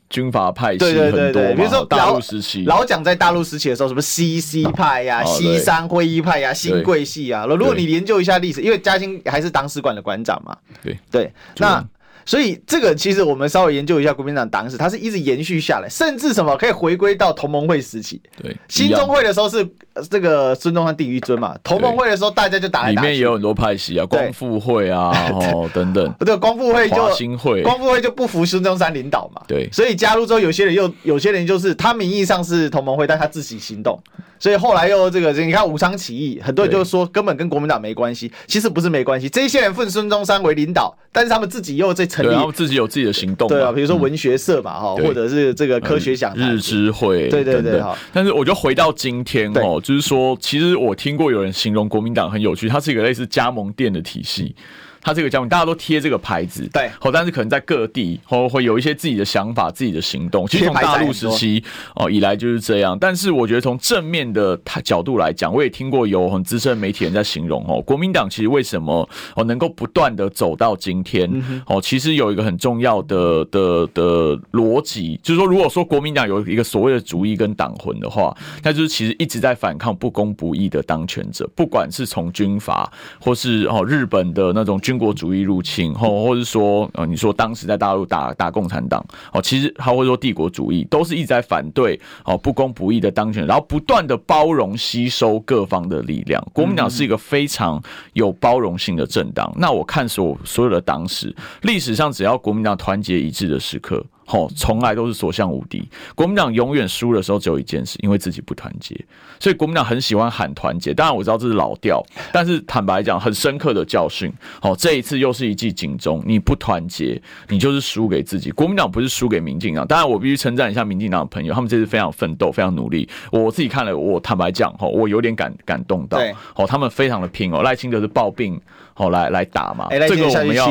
[0.08, 10.98] 军阀派系很多嘛，对对对对，比如说大陆时期，老蒋在大陆时期的时候，什么西西派呀、啊、西山会议派呀、啊、新贵系啊，如果你研究一下历史，因为嘉兴还是党史馆的馆长嘛，对。
[11.10, 11.84] 对，那。
[12.24, 18.20] 所以这个其实我们稍微研究一下国民党党史，它是一直延续下来，甚至什么可以回归到同盟会时期。
[18.40, 19.66] 对，新中会的时候是
[20.10, 23.00] 这个孙中山定一尊嘛，同盟会的时候大家就打来打去。
[23.00, 26.12] 里面也有很多派系啊，光复会啊， 哦等等。
[26.18, 29.42] 不对，光复会就兴会，光复会就不服孙中山领导嘛。
[29.46, 33.98] 对，所以加入之后，有些人又有些人就是他名义上是同盟会，但他自己行动。
[34.38, 39.28] 所以后来又这个，你看武昌起义，很多人就说根本跟国民党没关系，其实不是没关系。
[39.28, 43.48] 这些人奉孙中山为领导，但是他们自己又在成立，然后自己有自己的行动。
[43.48, 47.80] 对啊，比如说文学社嘛，哈、嗯，或者是这个科学奖日之会，对对对。
[48.12, 54.54] 但是我就回到今天哦，就是说，其实我听过有人形容国民党很有趣，它是一个类似加盟店的体系。
[55.02, 60.46] 他这个项目，大家都贴这个牌子，对，好，但是可能在各地，哦会有一些自己的想法、自己的行动。
[60.46, 61.62] 其实从大陆时期
[61.96, 62.96] 哦以来就是这样。
[63.00, 71.28] 但是我觉得从正面的角度来讲，我也听过有很资深媒体人在形容哦，国民党其实为什么哦能够不断的走到今天
[71.66, 82.88] 哦，其实有一个很重要的的的逻辑，就是说，如果说国民党有一个所谓的主义跟党魂的话，那就是其实一直在反抗不公不义的当权者，不管是从军阀
[83.18, 84.91] 或是哦日本的那种军。
[84.92, 89.02] 军国主义入侵，或或者说，呃，你说当时在大陆打打共产党，
[89.32, 96.46] 哦，其实他会说帝国主义，都是一直在反对哦不公不义的当权，然后不断的包容吸收各方的力量。
[96.52, 99.50] 国民党是一个非常有包容性的政党。
[99.56, 104.04] 那我看所所有的党史，历史上只要国民党团结一致的时刻。
[104.26, 105.86] 哦，从来都是所向无敌。
[106.14, 108.98] 国民党永远输的时候只有一件事，因为自己不团结。
[109.38, 110.94] 所以国民党很喜欢喊团结。
[110.94, 114.32] 当然我知道这是老调，但是坦白讲，很深刻的教训。
[114.60, 116.22] 好，这一次又是一记警钟。
[116.24, 118.50] 你不团结，你就是输给自己。
[118.52, 119.86] 国民党不是输给民进党。
[119.86, 123.08] 当然，我必须称赞一下民进党的朋友，他们这次非常奋斗，非常努力。
[123.30, 126.18] 我自己看了，我坦白讲，哈，我有点感感动到。
[126.54, 127.62] 哦，他们非常的拼哦。
[127.62, 128.60] 赖清德是抱病。
[128.94, 130.66] 好，来来打嘛，这个我们要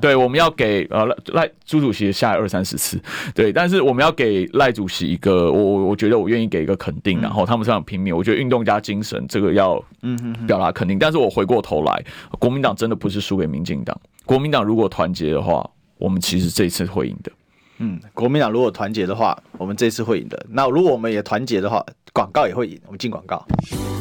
[0.00, 3.00] 对，我们要给呃赖赖朱主席下二三十次，
[3.34, 12.04] 对，但是我们要给赖主席一个，我我我觉得我愿意给一个肯定，然后他们这样拼命，我觉得运动家精神这个要嗯表达肯定，但是我回过头来，
[12.38, 17.32] 国民党真的不是输给民进党，国民党如果团结的话，我们其实这一次会赢的。
[17.78, 20.46] 嗯，国民党如果团结的话，我们这次会赢的。
[20.48, 22.80] 那如果我们也团结的话，广告也会赢。
[22.86, 23.44] 我们进广告。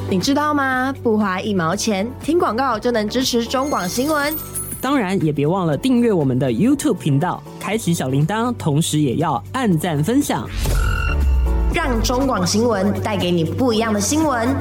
[0.09, 0.93] 你知道吗？
[1.01, 4.31] 不花一毛钱，听广告就能支持中广新闻。
[4.79, 10.47] 当然，也别忘了订阅我们的 YouTube 频道，开启小铃铛，同时也要按赞分享，
[11.73, 14.55] 让中广新闻带给你不一样的新闻。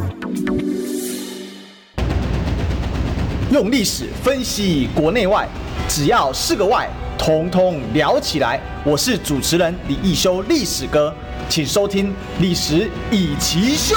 [3.50, 5.46] 用历史分析国内外，
[5.86, 6.88] 只要是个“外”。
[7.18, 8.60] 通通聊起来！
[8.84, 11.14] 我是主持人李一修，历史哥，
[11.48, 12.08] 请收听
[12.40, 13.94] 《历史以奇秀》。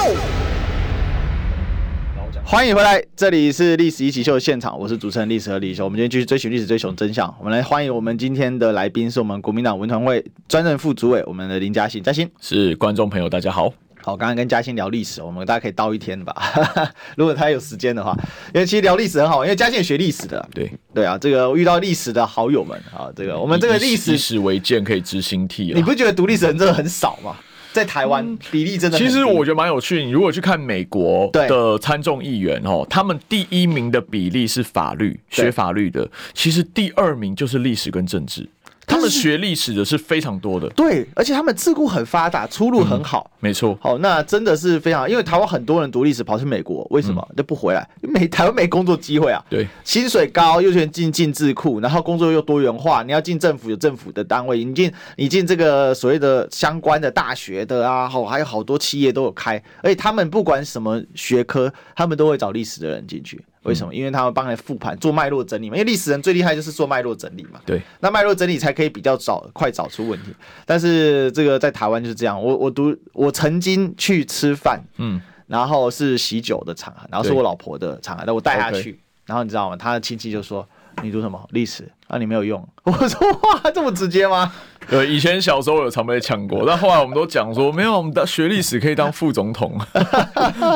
[2.44, 5.84] 欢迎回来，这里是《历史一起秀》的现场，我是主持人历史和李易修。
[5.84, 7.34] 我们今天继续追寻历史，追寻真相。
[7.40, 12.04] 我们来欢迎我们今天的来宾，是我们国民党文团会专任副主委，我们的林嘉欣。
[12.04, 13.74] 嘉欣是观众朋友，大家好。
[14.06, 16.36] 好，刚刚跟嘉欣聊历史，我们大家可以叨一天吧，
[17.18, 18.16] 如果他有时间的话，
[18.54, 25.74] 因为其实聊历史很好，因为嘉欣也学历史的，对对啊，这个遇到历史的好友们啊，这个我们这个历史以史为鉴，可以知兴替。
[25.74, 27.36] 你不觉得读历史人真的很少吗？
[27.74, 28.98] 在台湾比例真的。
[29.00, 30.06] 其实我觉得蛮有趣。
[30.06, 36.08] 你如果去看美国的参众议员哦，他们第一名的比例是法律，学法律的。
[36.36, 38.48] 其实第二名就是历史跟政治。
[38.88, 43.78] 他们学历史的是非常多的，对，而且他们智库很发达，出路很好，没错。
[43.82, 47.88] 好，那真的是非常，因为台湾很多人读历史跑去美国，为什么就不回来？
[48.02, 63.44] 美台湾没工作机会啊，对，薪水高，又选进进智库，然后工作又多元化，你要进政府有政府的单位，你进你进这个所谓的相关的大学的啊，好，还有好多企业都有开，而且他们不管什么学科，他们都会找历史的人进去。
[63.66, 63.94] 为什么？
[63.94, 65.76] 因为他们帮你复盘、做脉络整理嘛。
[65.76, 67.60] 因为历史人最厉害就是做脉络整理嘛。
[67.66, 70.34] 对，那脉络整理才可以比较早、快找出问题。
[70.66, 72.42] 但是这个在台湾就是这样。
[72.42, 79.76] 我我读我曾经去吃饭，嗯，然后是喜酒的场合，然后是我老婆的场合，那我带她去，然后你知道吗？
[79.76, 80.68] 她的亲戚就说
[81.02, 81.92] ：“你读什么历史？
[82.08, 84.54] 啊，你没有用。”我说：“哇，这么直接吗？”
[84.90, 89.80] 对，以前小时候有常被呛过，但后来我们都讲说，没有，我们的学历史可以当副总统。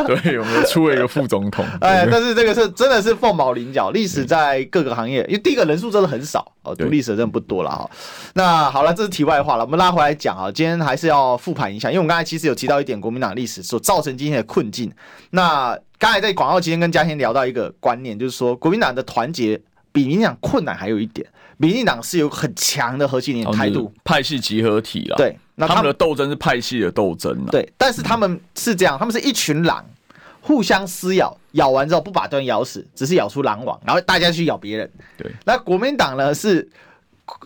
[0.08, 1.66] 对，我们出了一个副总统。
[1.82, 7.90] 哎，但是这个是真的是凤毛麟角，历史在各个行业，因为第一个人数真的很少哦，读历史的真的不多了哈。
[8.34, 14.92] 那好了，这是题外话了，我们拉回来讲啊，今天还是要复盘一下，因为我们刚才其实有提到一点国民党历史所造成今天的困境。
[15.32, 19.60] 那刚才在广告期间跟嘉欣聊到一个观念，就是说国民党的团结
[19.92, 21.28] 比民进党困难还有一点。
[21.62, 25.16] 民进党是有很强的核心的态度，派系集合体啦。
[25.18, 27.46] 对，那他们，的斗争是派系的斗争。
[27.52, 29.86] 对，但是他们是这样，他们是一群狼，
[30.42, 34.92] 互相撕咬，咬完之后不把对方咬死，只是咬出狼王，然后大家去咬别人。
[35.18, 36.68] 对，那国民党呢是。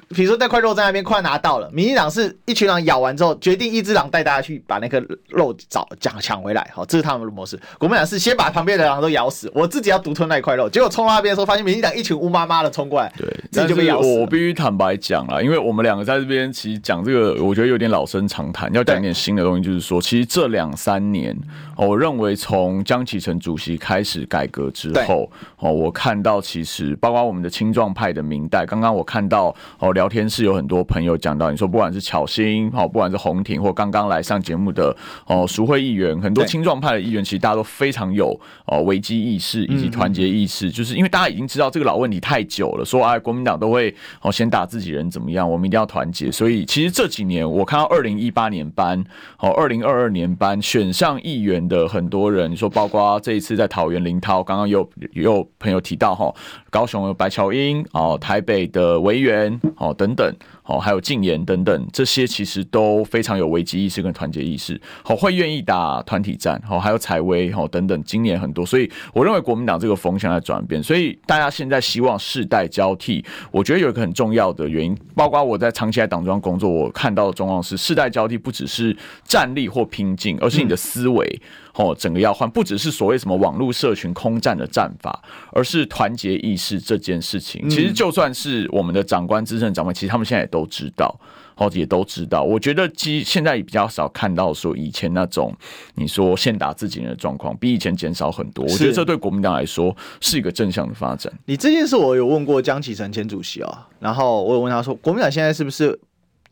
[0.09, 7.59] 比如说那块肉在那边快拿到了，民进党是一群狼咬完之后，决定一只狼带大家去把那个肉找抢抢回来，好，这是他们的模式。
[7.77, 10.69] 国民党是先把旁边的狼都咬死，我自己要独吞那一块肉。
[10.69, 14.19] 结果冲到那边的时候，发现民进党一群乌妈妈的冲过来，对，自己就被咬死。
[14.19, 21.35] 我必须坦白讲了，因为我们两个在这边其实讲这个，我觉得有点老生常谈，要讲点新的东西，就是说，其实这两三年，
[21.75, 29.53] 我认为从江启臣主席开始改革之后，哦，我看到其实包括我们的青壮派的明代，刚刚我看到。
[29.79, 34.95] 哦，聊天室有很多朋友讲到，你说不管是巧心，好，不管是红婷，或刚刚来上节目的
[35.27, 46.31] 哦，淑慧议员，很多青壮派的议员，其实大家都非常有哦危机意识以及团结意识，就是因为大家已经知道这个老问题太久了，说哎，国民党都会哦先打自己人怎么样，我们一定要团结。
[46.31, 49.03] 所以其实这几年我看到二零一八年班
[49.39, 56.33] 哦，二零二二年班选上议员的很多人，你说包括这一次在桃园林涛，刚刚有有朋友提到哈，
[56.73, 59.61] 高雄的白乔英哦，台北的维园。
[59.77, 60.33] 哦，等等，
[60.65, 78.95] 哦，还有禁言等等，这些其实都非常有危机意识跟团结意识，好，会愿意打团体战，好，还有采薇，好，等等，今年很多，所以我认为国民党这个风向在转变，所以大家现在希望世代交替，我觉得有一个很重要的原因，包括我在长期在党中央工作，我看到的状况是，世代交替不只是
[79.25, 81.27] 战力或拼劲，而是你的思维。
[81.41, 87.67] 嗯哦，整个要换，不只是所谓什么网络社群空战的战法，而是团结意识这件事情。
[87.67, 91.19] 其实就算是我们的长官、资深长官，其实他们现在也都知道，
[91.57, 92.43] 哦，也都知道。
[92.43, 95.51] 我觉得，其实现在也比较少看到说以前那种
[95.95, 98.63] 你说先打自己人的状况，比以前减少很多。
[98.63, 101.33] 我觉得这对国民党来说是一个正向的发展。
[101.45, 105.99] 你这件事，我有问过江启臣前主席啊，然后我有问他说，国民党现在是不是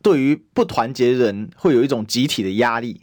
[0.02, 3.00] 对于不团结人会有一种集体的压力？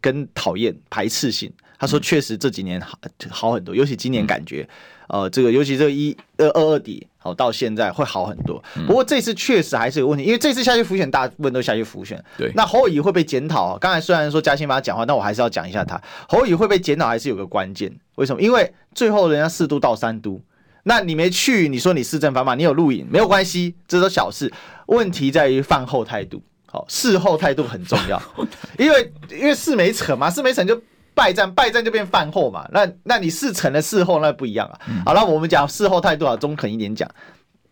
[0.00, 2.96] 跟讨厌排斥性，他说确实这几年好
[3.28, 4.66] 好很多，尤其今年感觉，
[5.08, 8.62] 呃，这个尤其这个一二二二底好到现在会好很多。
[8.86, 12.22] 不过这次确实还是有问题，因为这次下去浮选，大部分都下去浮选。
[12.36, 13.78] 对，那侯友宜会被检讨啊。
[13.80, 17.92] 刚才虽然说嘉欣帮他讲话，但我还是要讲一下他侯友宜会被检讨，还是有个关键。
[18.14, 18.40] 为什么？
[18.40, 20.40] 因为最后人家四都到三都，
[20.84, 24.52] 那你没去，你说你市政繁忙，你有录影没有关系，这都小事。
[24.86, 26.42] 问题在于饭后态度。
[26.70, 28.20] 好，事后态度很重要，
[28.78, 30.78] 因为因为事没成嘛，事没成就
[31.18, 32.64] 败战，败战就变饭后嘛。
[32.72, 34.78] 那那你事成了，事后那不一样啊。
[35.04, 37.10] 好了，我们讲事后态度啊，中肯一点讲，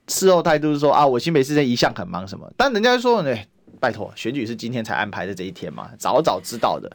[0.09, 3.47] 事后态度是说啊，我新北市政一向很忙什么，但人家说呢，欸，
[3.79, 6.91] 拜托，选举是今天才安排的这一天嘛，早早知道的，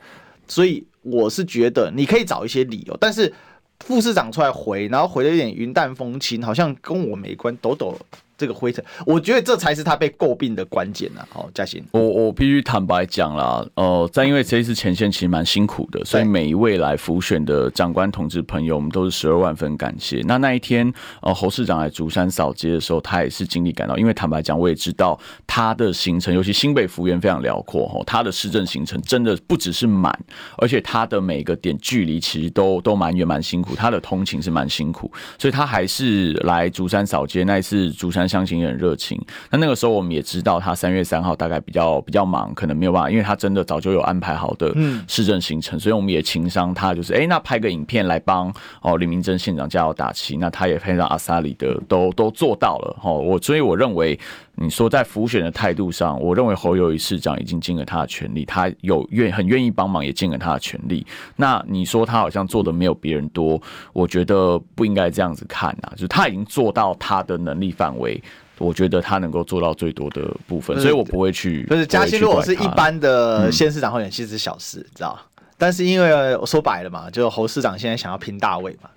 [0.46, 3.34] 所以我是觉得你可以找一些理由，但是
[3.80, 7.98] 副市长出来回，然后回的有点云淡风轻，好像跟我没关，抖抖。
[8.42, 11.22] 这个灰尘，我觉得这才是他被诟病的关键呢。
[11.30, 20.24] 好，嘉欣，我我必须坦白讲啦，呃，在因为这一次前线其实蛮辛苦的，所以每一位来辅选的长官同志朋友，我们都是十二万分感谢。
[20.26, 30.12] 那那一天，呃，侯市长来竹山扫街的时候，他也是经历感到，因为坦白讲，我也知道他的行程，尤其新北幅员非常辽阔哈，他的市政行程真的不只是满，
[30.58, 37.44] 而且他的每个点距离其实都都蛮远蛮辛苦，他的通勤是蛮辛苦，所以他还是来竹山扫街。
[37.44, 38.31] 那一次竹山。
[38.32, 39.20] 乡情也很热情。
[39.50, 44.74] 那那个时候我们也知道他三月三号大概比较比较忙，可能没有办法，因为他真的早就有安排好的
[45.08, 50.38] 市政行程，所以我们也情商他，就是哎，那拍个影片来帮哦李明珍县长加油打气。
[50.38, 53.18] 那他也非常阿萨里的都都做到了哦。
[53.18, 54.18] 我所以我认为。
[54.56, 61.06] 你说在浮选的态度上，我认为侯友谊市长已经尽了他的全力，他有愿很愿意帮忙，也尽了他的全力。
[61.36, 63.60] 那你说他好像做的没有别人多，
[63.94, 68.22] 我觉得不应该这样子看呐，就是他已经做到他的能力范围，
[68.60, 71.66] 我觉得他能够做到最多的部分，所以我不会去。
[71.66, 75.20] 就是嘉兴如果是一般的县市长候选人，其实是小事，知道？
[75.58, 78.90] 但是因为我说白了嘛，就侯市长现在想要拼大位嘛，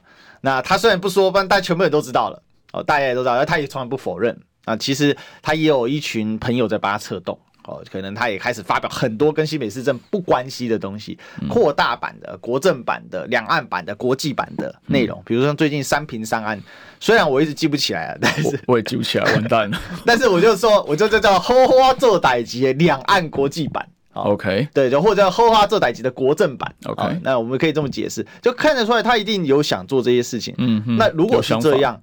[0.43, 4.37] 那他虽然不说，但大家全部人都知道了哦，大家也都知道，而他也从来不否认。
[4.65, 16.61] 啊，其实他也有一群朋友在帮他策动哦，可能他也开始发表很多跟新北市政不关系的东西，扩大版的、国政版的、两岸版的、国际版的内容，比如说最近三平三岸，
[17.01, 19.81] 虽然我一直记不起来了，但是我，我也记不起来，完蛋了。
[20.05, 30.55] 但是我就说，我就这叫后花做代级两岸国际版，OK，对，就或者叫后花做代级的国政版，OK，那我们可以这么解释，就看得出来他一定有想做这些事情。
[30.59, 31.99] 嗯，那如果是这样。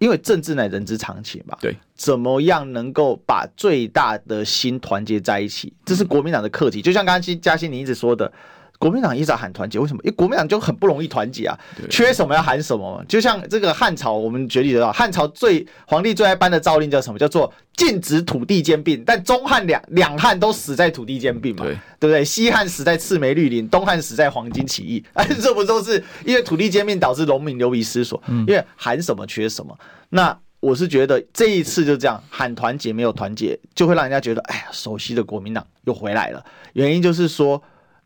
[0.00, 6.82] 因为政治乃人之常情嘛，对，怎么样能够把最大的心团结在一起，这是国民党的课题。
[6.82, 8.32] 就像刚刚嘉欣你一直说的。
[8.80, 10.00] 国民党一直喊团结，为什么？
[10.04, 13.04] 因为国民党就很不容易团结啊，缺什么要喊什么。
[13.06, 17.18] 就像这个汉朝，我们举例得到，汉朝最皇帝最爱颁的诏令叫什么？
[17.18, 19.04] 叫做禁止土地兼并。
[19.04, 22.24] 但中汉两两汉都死在土地兼并嘛，对，对不对？
[22.24, 25.04] 西汉死在赤眉绿林，东汉死在黄巾起义。
[25.12, 28.22] 哎， 这不都是因为土地兼并导致农民流离失所？
[28.28, 29.78] 因为喊什么缺什么。
[30.08, 36.42] 那我是觉得这一次就这样喊团结没有团结，就会让人家觉得，哎呀，熟悉的国民党又回来了。
[36.72, 37.62] 原因就是说。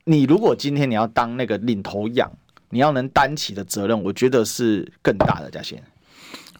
[0.06, 2.30] 你如果今天你要当那个领头羊，
[2.68, 5.78] 你要能担起的责任，我觉得是更大的，嘉兴。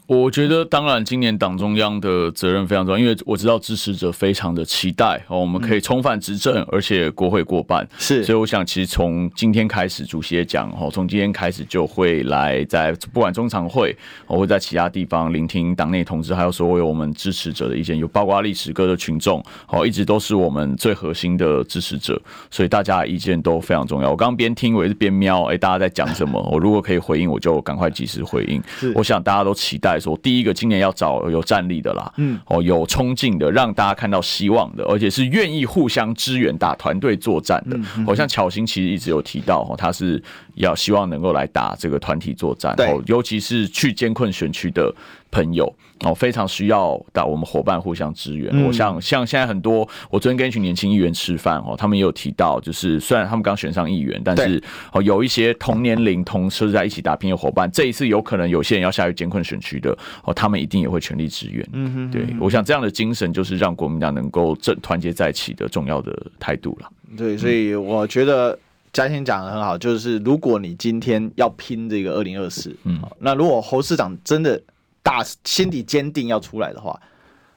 [0.07, 7.89] 我觉得，当然，今年党中央的责任非常重要，因为我知道支持者非常的期待哦，我们可以重返执政，而且国会过半。
[7.97, 24.11] 是，所以我想，其实从今天开始，主席也讲哦，从今天开始就会来在不管中常会，我会在其他地方聆听党内同志，还有所有我们支持者的意见，有包括历史哥的群众哦，一直都是我们最核心的支持者，所以大家的意见都非常重要。
[24.11, 26.39] 我刚刚边听，我也是边瞄，哎，大家在讲什么？
[26.53, 28.63] 我如果可以回应，我就赶快及时回应。
[28.79, 29.94] 是我想大家都期待。
[29.99, 37.79] 说第一个，今年要找有战力的啦，嗯，哦，有冲劲的，让大家看到希望的，而且是愿意互相支援、打团队作战的。
[38.05, 40.23] 好像巧心其实一直有提到，哦，他是
[40.55, 44.95] 要希望能够来打这个团体作战，哦，尤其是去艰困选区的。
[45.31, 48.65] 朋友哦，非常需要的我们伙伴互相支援。
[48.65, 61.67] 我想像现在很多，我昨天跟一群年轻议员吃饭哦，他们也有提到，就是虽然他们刚选上议员，但是哦有一些同年龄、同时在一起打拼的伙伴，这一次有可能有些人要下去艰困选区的哦，他们一定也会全力支援。
[61.73, 66.91] 嗯哼，对，我想这样的精神就是让国民党能够正团结在一起的重要的态度了。
[67.17, 68.59] 对，所以我觉得
[68.93, 74.61] 嘉欣讲的很好，就是如果你今天要拼这个二零二四，嗯，那如果侯市长真的。
[75.05, 76.99] 打心底坚定要出来的话，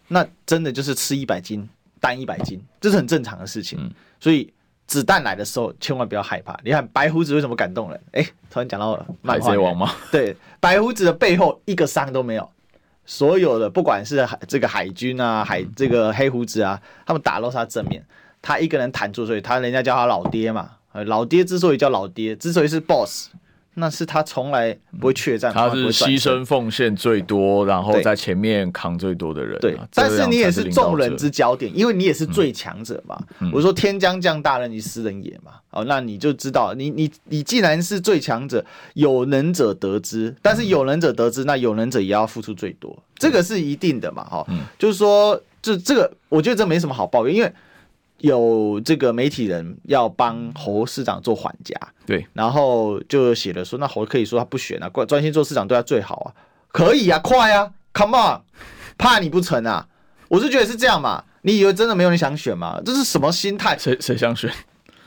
[0.10, 1.68] 那真的就是吃一百斤
[2.00, 3.90] 担一百斤，这是很正常的事情。
[4.20, 4.54] 所以
[4.86, 6.60] 子弹来的时候千万不要害怕。
[6.64, 8.00] 你看白胡子为什么感动人？
[8.12, 9.92] 哎，突然讲到海贼王吗？
[10.12, 12.50] 对，白胡子的背后一个伤都没有，
[13.06, 18.06] 所有的不管是海这个海军啊，海这个黑胡子啊，他们打都是他正面，
[18.42, 20.72] 他一个人坦住，所以他人家叫他老爹嘛。
[21.06, 23.30] 老爹之所以叫老爹，之所以是 boss。
[23.80, 29.58] 那是他从来不会怯战，他是牺牲奉献最多，然后在前面扛最多的人。
[29.60, 33.16] 对，但是你也是众人之焦点，因为你也是最强者嘛。
[33.54, 35.52] 我说天将降大任于斯人也嘛。
[35.70, 40.36] 哦，那你就知道，你你你既然是最强者，有能者得之。
[40.42, 44.24] 但是有能者得之，那有能者也要付出最多，这个是一定的嘛。
[44.24, 44.46] 哈，
[44.80, 47.54] 就是说，就这个，我觉得这没什么好抱怨，因为。
[48.20, 51.76] 有这个媒体人要帮侯市长做缓颊，
[52.06, 56.28] 对，然后就写了说，那侯可以说他不选啊，专心做市长对他最好啊，
[56.72, 58.42] 可以啊，快啊，Come on，
[58.98, 59.88] 怕你不成啊？
[60.30, 62.82] 我是觉得是这样嘛，你以为真的没有人想选吗？
[62.84, 63.78] 这是什么心态？
[63.78, 64.52] 谁谁想选？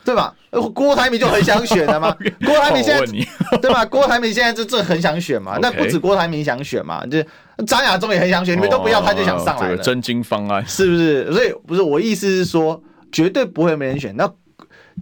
[0.03, 0.33] 对吧？
[0.73, 2.15] 郭台铭就很想选的吗？
[2.43, 3.05] 郭台铭现在
[3.61, 3.85] 对吧？
[3.85, 5.59] 郭台铭现在就这很想选嘛？
[5.61, 7.05] 那不止郭台铭想选嘛？
[7.05, 7.21] 就
[7.67, 11.31] 张亚中也很想选，你们都不要他就想上来了，真金方案是不是？
[11.33, 12.81] 所以不是我意思是说。
[13.11, 14.31] 绝对不会没人选，那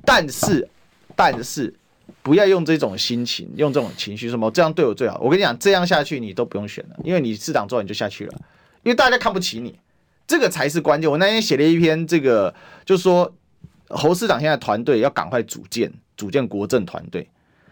[0.04, 0.67] 但是
[1.15, 1.74] 但是
[2.22, 5.19] 不要用这种心情，用这种情绪，什么这样对我最好。
[5.19, 8.34] 我跟你讲，这样下去你都不用选了，因为你市长做你就下去了，
[8.84, 9.80] 因为大家看不起你，
[10.28, 11.10] 这个才是关键。
[11.10, 12.54] 我那天写了一篇，这个
[12.86, 13.34] 就说
[13.88, 17.27] 侯市长现在团队要赶快组建，组建国政团队。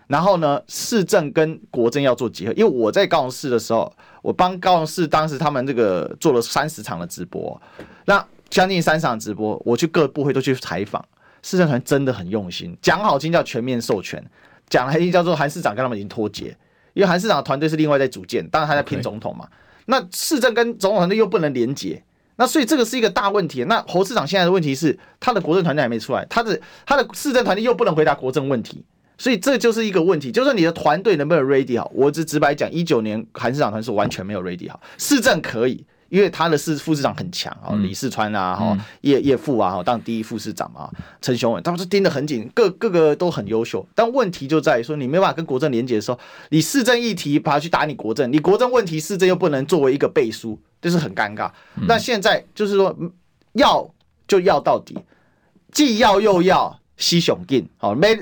[0.07, 2.53] 然后呢，市政跟国政要做结合。
[2.53, 7.61] 因为我在高雄市的时候，我帮高雄市当时他们这个做了三十场的直播，
[8.05, 11.03] 那将近三十场直播，我去各部会都去采访，
[11.43, 14.23] 市政团真的很用心，讲好听叫全面授权，
[14.69, 16.55] 讲来听叫做韩市长跟他们已经脱节，
[16.93, 19.47] 因为韩市长的团队是另外在组建，当然他在拼总统嘛。
[19.85, 22.03] 那市政跟总统团队又不能连结，
[22.35, 23.63] 那所以这个是一个大问题。
[23.63, 28.83] 那侯市长现在的问题是，他的国政团队还没出来，他的他的市政团队又不能回答国政问题。
[29.19, 31.91] 所以这就是一个问题，就是你的团队能不能 ready 好？
[31.95, 40.89] 我只直白讲，一九年韩市长团是完全没有 ready 好，市政可以，因为他的市副市长很强啊，李世川啊，哈叶叶富啊，哈当第一副市长啊，
[41.21, 43.85] 陈雄伟他们是盯得很紧，各各个都很优秀。
[43.93, 51.51] 但问题就在于说，你没办法跟国政连接的时候，你市政议题把他去打你国政，你国政问题市政又不能作为一个背书，就是很尴尬。
[51.87, 52.95] 那现在就是说
[53.53, 53.89] 要
[54.27, 54.97] 就要到底，
[55.71, 58.17] 既要又要，西雄劲好没？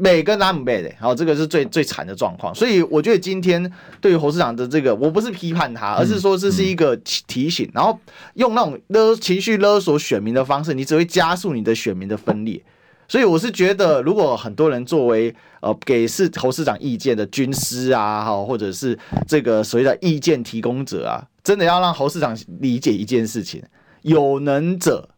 [0.00, 2.54] 每个南北的，好，这个是最最惨的状况。
[2.54, 3.70] 所以我觉得今天
[4.00, 7.68] 对于侯市长的这个，我不是批判他，而是说这是一个提醒。
[7.74, 7.98] 然后
[8.34, 12.62] 用那种勒情绪勒索选民的方式，你只会加速你的选民的分裂。
[13.08, 18.96] 所以我是觉得，如果很多人作为呃给市侯市长意见的军师啊，哈，或者是
[19.26, 23.60] 这个所谓的意见提供者啊，真的要让侯市长理解一件事情：
[24.02, 25.08] 有能者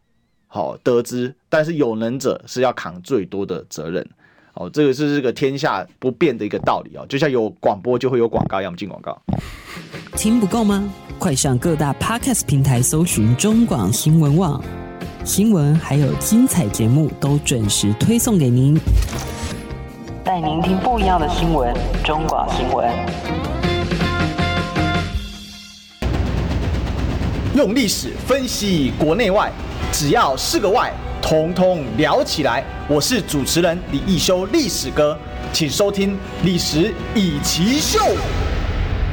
[0.47, 4.09] 好得知，但是有能者是要扛最多的责任。
[4.53, 9.17] 哦，这个是这个天下不变的一个道理哦，就像有广播就会有广告，一样进广告。
[10.17, 10.91] 听不够吗？
[11.17, 14.61] 快上各大 Podcast 平台搜寻中广新闻网
[15.23, 18.77] 新闻，还有精彩节目都准时推送给您，
[20.23, 21.73] 带您听不一样的新闻。
[22.03, 22.89] 中广新闻，
[27.55, 29.51] 用历史分析国内外，
[29.93, 30.91] 只要是个“外”。
[31.21, 32.63] 通通聊起来！
[32.87, 35.17] 我是主持人李易修，历史哥，
[35.53, 36.13] 请收听
[36.43, 37.99] 《历史易起 SHOW》。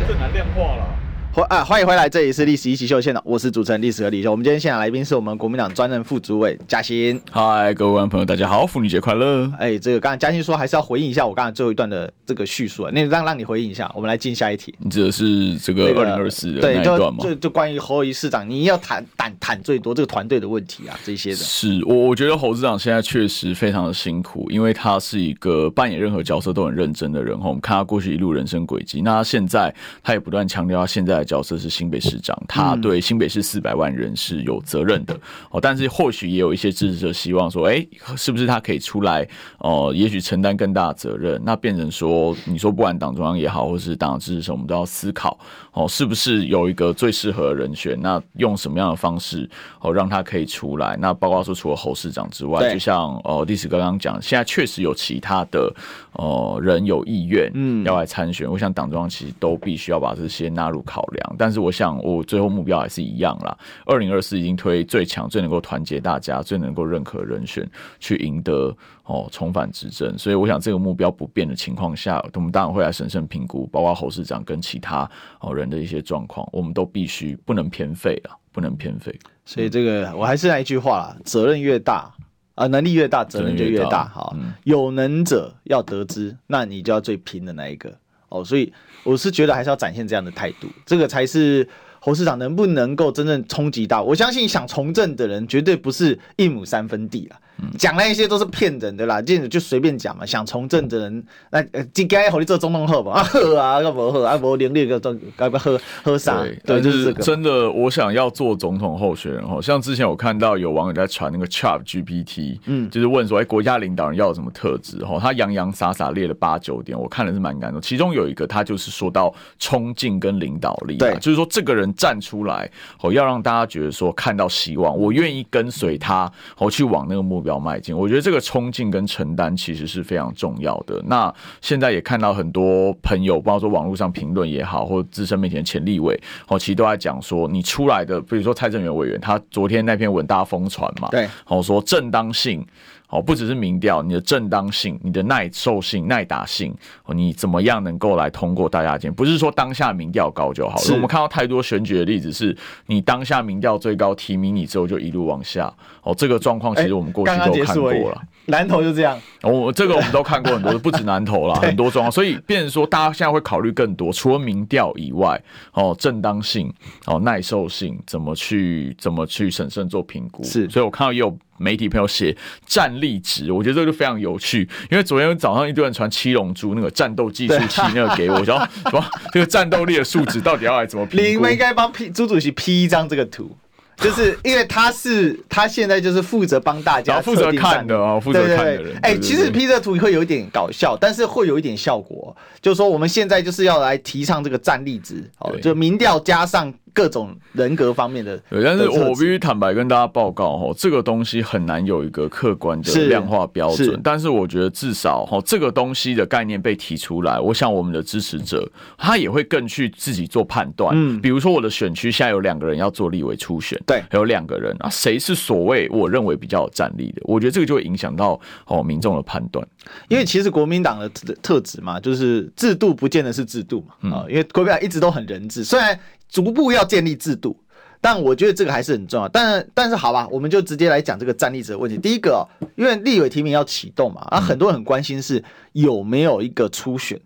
[0.08, 0.97] 这难量化了。
[1.44, 4.30] 啊，欢迎回来，这里是历史一起 SHOW 现场，我是主持人历史和李秀。
[4.30, 7.20] 我们今天现场来宾是我们国民党专任副主委嘉欣。
[7.30, 9.50] 嗨，各位观众朋友，大家好，妇女节快乐！
[9.58, 14.74] 哎，这个刚才嘉欣说还是要回应一下我刚才最后一段的这个叙述啊，那让让你回应一下，我们来进下一题。
[14.78, 17.18] 你指的是这个二零二四的那一段吗？
[17.20, 21.36] 对，就就就关于侯友宜市长，你要谈谈谈最多这个团队的问题啊，这些的。
[21.36, 27.38] 是我我觉得侯市长现在确实非常的辛苦，因为他是一个扮演任何角色都很认真的人。
[27.40, 29.72] 我们看他过去一路人生轨迹，那他现在
[30.02, 32.08] 他也不断强调他现在的角色是新北市。
[32.20, 35.14] 长他对新北市四百万人是有责任的
[35.50, 39.92] 哦，但是或许也有一些支持者希望说，哎，是不是他可以出来哦？
[39.94, 45.38] 也许承担更大的责任，那变成说，你说不管党中央也好，或是党的支持者，我们都要思考
[45.72, 47.96] 哦，是不是有一个最适合的人选？
[48.00, 49.48] 那用什么样的方式
[49.80, 50.96] 哦，让他可以出来？
[50.96, 55.72] 那包括说，除了侯市长之外，就像哦，历史刚刚讲，现在确实有其他的
[56.14, 61.98] 哦人有意愿嗯要来参选，我想党中央其实都必须要把这些纳入考量，但是我想。
[61.98, 63.56] 我最后目标还是一样啦。
[63.84, 75.10] 二零二四已经推最强、最能够团结大家、最能够认可人选去赢得哦重返执政，所以我想这个目标不变的情况下，我们当然会来审慎评估，包括侯市长跟其他
[75.40, 79.14] 哦人的一些状况，我们都必须不能偏废啊，不能偏废。
[79.44, 82.12] 所以这个我还是那一句话啦，责任越大
[82.54, 84.06] 啊，能力越大，责任就越大。
[84.06, 87.92] 好，嗯、有能者要得之，那你就要最拼的那一个
[88.28, 88.44] 哦。
[88.44, 88.72] 所以
[89.04, 91.68] 我是觉得还是要展现这样的态度，这个才是。
[92.00, 94.00] 侯市长能不能够真正冲击到？
[94.00, 97.36] 我相信想从政的人绝对不是一亩三分地了。
[97.76, 100.24] 讲那一些都是骗人的啦，这就随便讲嘛。
[100.24, 103.10] 想从政的人，那呃，今该侯你做总统好不？
[103.10, 104.36] 啊喝啊，要不喝啊？
[104.36, 106.44] 不连那个都该不喝喝啥？
[106.64, 107.22] 对，就是这个。
[107.22, 109.60] 真的，我想要做总统候选人哦。
[109.60, 115.04] 像之前我看到有网友在传那个 Chat GPT，嗯，就是问说，哎，国家领导人要有什么特质？
[115.04, 117.80] 哈，他洋洋洒洒列了八九点，我看了是蛮感动。
[117.80, 127.47] 其中有一个，他就是说到冲劲跟领导力，对，就是说这个人站出来，哦，要让大家觉得说看到希望，我愿意跟随他，哦，去往那个目标。
[127.48, 131.02] 要迈进，我觉得这个冲劲跟承担其实是非常重要的。
[131.06, 142.64] 那现在也看到很多朋友，包括说网络上评论也好，或者资深媒体的前立委，哦，其实都在讲说，你出来的，比如说蔡正元委员，他昨天那篇文大家疯传嘛，对，哦，说正当性。
[143.08, 149.12] 哦，不只是民调，你的正当性、你的耐受性、耐打性，哦，你怎么样能够来通过大家见？
[149.12, 150.84] 不是说当下民调高就好了。
[150.92, 152.54] 我们看到太多选举的例子，是
[152.86, 155.72] 你当下民调最高，提名你之后就一路往下。
[156.02, 158.22] 哦，这个状况其实我们过去都看过了。
[158.44, 159.18] 南投就这样。
[159.42, 162.12] 哦，这个我们都看过很多，不止南投啦， 很多状况。
[162.12, 165.40] 所以变成说，大家现在会考虑更多，除了民调以外，
[165.72, 166.70] 哦，正当性、
[167.06, 170.42] 哦，耐受性，怎么去怎么去审慎做评估？
[170.44, 170.68] 是。
[170.68, 171.34] 所以我看到也有。
[171.58, 172.36] 媒体朋友写
[172.66, 174.68] 战力值，我觉得这个就非常有趣。
[174.90, 181.22] 因为昨天早上一堆人传七龙珠那个战斗计数器那个给我，然后说这个战斗力的数值到底要来怎么评？
[181.22, 183.56] 你们应该帮 P 朱主席 P 一张这个图。
[183.96, 188.96] 就是因为他是他现在就是负责帮大家负责看的 哦，负责看的人。
[189.02, 192.36] 哎，其实 P 这图会有一点搞笑，但是会有一点效果。
[192.62, 196.72] 就是说我们现在就是要来提倡这个战力值哦，就民调加上。
[196.92, 204.00] 各种人格方面的，对，但是我必须坦白跟大家报告哦，这个东西很难有一个客观的量化标准。
[204.02, 210.92] 但是我觉得至少哈，这个东西的概念被提出来，我想我们的支持者他也会更去自己做判断。
[210.94, 217.22] 嗯，比如说我的选区现在有两个人要做立委初选，对，还有两个人啊，谁是所谓我认为比较有战力的？
[217.24, 219.66] 我觉得这个就会影响到哦民众的判断。
[220.08, 221.08] 因为其实国民党的
[221.42, 225.98] 特质嘛，就是制度不见得是制度嘛啊，因为国民党一直都很人治，虽然。
[226.28, 227.58] 逐步要建立制度，
[228.00, 229.28] 但我觉得这个还是很重要。
[229.28, 231.96] 但但是好吧，我们就直接来讲这个战力者的问题。
[231.96, 232.42] 第一个、哦，
[232.76, 237.20] 因为立委提名要启动嘛，啊，很多人很关心是有没有一个初选。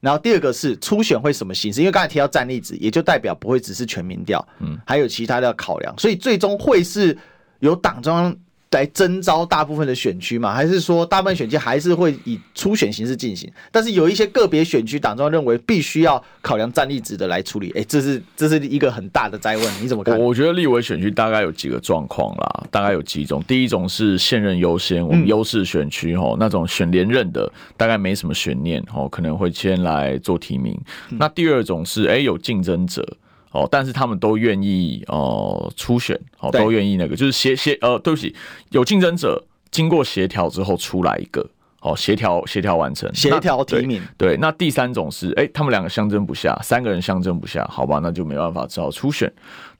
[0.00, 1.80] 然后第二个是初选会什么形式？
[1.80, 7.16] 因为刚才提到战力值，也就代表不会只是全民调，嗯，还有其他的考量，所以最终会是
[7.60, 8.36] 由党中央。
[8.72, 13.50] 来征召大部分的选区嘛，还是说大部分选区还是会以初选形式进行？
[13.70, 17.70] 但是有一些个别选区，党中央认为必须要考量战力值的来处理。
[17.76, 20.18] 哎，这是这是一个很大的灾问，你怎么看？
[20.18, 23.44] 我觉得立委选区大概有几个状况啦，大概有几种。
[23.46, 30.78] 第一种是现任优先，我们优势选区吼，那种选连任的大概没什么悬念吼，可能会先来做提名。
[31.10, 33.06] 那第二种是哎有竞争者。
[33.52, 38.34] 哦，但是他们都愿意呃初选，哦都愿意那个，就是协协呃，对不起，
[38.70, 41.46] 有竞争者经过协调之后出来一个，
[41.80, 44.02] 哦协调协调完成，协调提名。
[44.16, 49.32] 对，对，那第三种是哎、欸，他们两个相争不下，三个人相争不下，好吧，那就没办法，只好初选。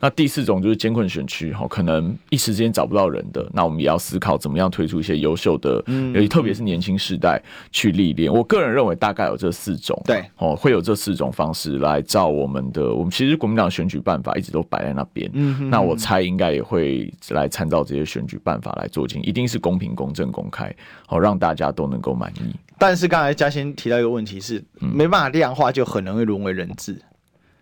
[0.05, 7.40] 那第四种就是艰困选区，哈，可能一时间找不到人的，那我们也要思考怎么样推出一些优秀的，嗯，特别是年轻世代
[7.70, 8.30] 去历练。
[8.32, 20.74] 我个人认为大概有这四种，对，哦，会有这四种方式来照我们的，我们其实国民党选举办法一直都摆在那边，嗯，那我猜应该也会来参照这些选举办法来做进，一定是公平、公正、公开，
[21.07, 22.53] 好让大家都能够满意。
[22.76, 27.00] 但是刚才嘉欣提到一个问题是，没办法量化，就很容易沦为人质。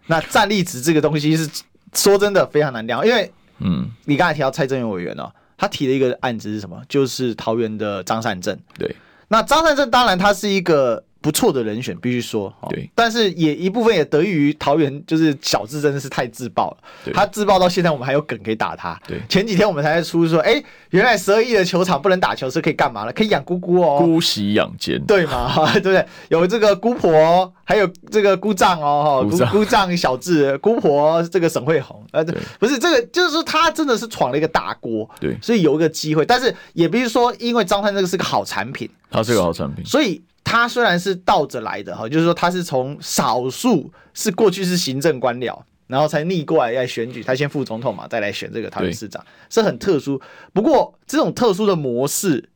[0.07, 1.47] 那战力值这个东西是。
[1.95, 6.80] 说真的非常难聊，因为嗯，你刚才提到蔡正元委员哦，他提的一个案子是什么？
[6.88, 8.59] 就是桃园的张善政。
[8.78, 8.95] 对，
[9.28, 11.05] 那张善政当然他是一个。
[11.21, 16.77] 不错的人选，必须说，对，但是也一部分也得益于桃园，就是小智真的是太自爆了，
[17.12, 18.99] 他自爆到现在，我们还有梗可以打他。
[19.07, 23.12] 对，前几天我们才在出说，哎、欸，原来十二亿的球场不能打球是可以干嘛了？
[23.12, 25.71] 可以养姑姑哦，姑息养奸，对嘛？
[25.75, 26.07] 对不对？
[26.29, 29.91] 有这个姑婆，还有这个姑丈哦，姑姑丈。
[29.97, 32.25] 小智，姑婆这个沈慧红，呃，
[32.59, 40.23] 不是这个，就是说他真的是闯了一个大锅，对，所以有一个机会，但是也必须说，因为张三这个是个好产品，他是个好产品，所以。
[40.51, 50.20] 他虽然是倒着来的哈，就是说他是从少数是过去是行政官僚，然后才逆过来要选举，他先副总统嘛，再来选这个桃园市长，是很特殊。
[50.53, 52.48] 不过这种特殊的模式，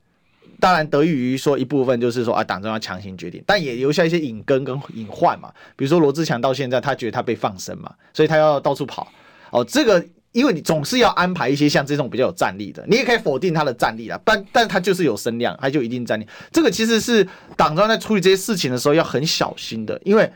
[0.59, 5.53] 当然得益于说一部分就是说啊，党中央强行决定，但也留下一些隐根跟隐患嘛。
[5.77, 9.07] 比如说罗志强到现在他觉得他被放生嘛，所以他要到处跑
[9.53, 10.05] 哦，这个。
[10.35, 16.27] 因为你总是要安排一些像这种比较有战力的，你也可以否定他的战力啦，但但他就是有声量，他就一定战力。
[16.51, 17.27] 这个其实是
[17.57, 20.29] 党中在处理这些事情的时候要很小心的，因为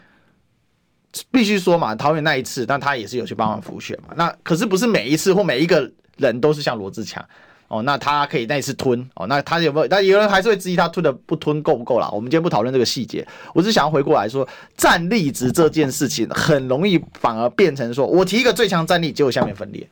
[1.32, 4.14] 必须说嘛，桃园那一次，但他也是有去帮忙辅选嘛。
[4.16, 7.22] 那可是不是每一次或每一个人都是像罗志强。
[7.68, 9.86] 哦，那他可以那一次吞哦，那他有没有？
[9.88, 12.08] 那有人还是会质疑他吞的不吞够不够啦。
[12.10, 19.86] 我们今天不讨论这个细节，我只想要回过来说，战力值这件事情很容易反而变成说我提一个最强战力，结果下面分裂。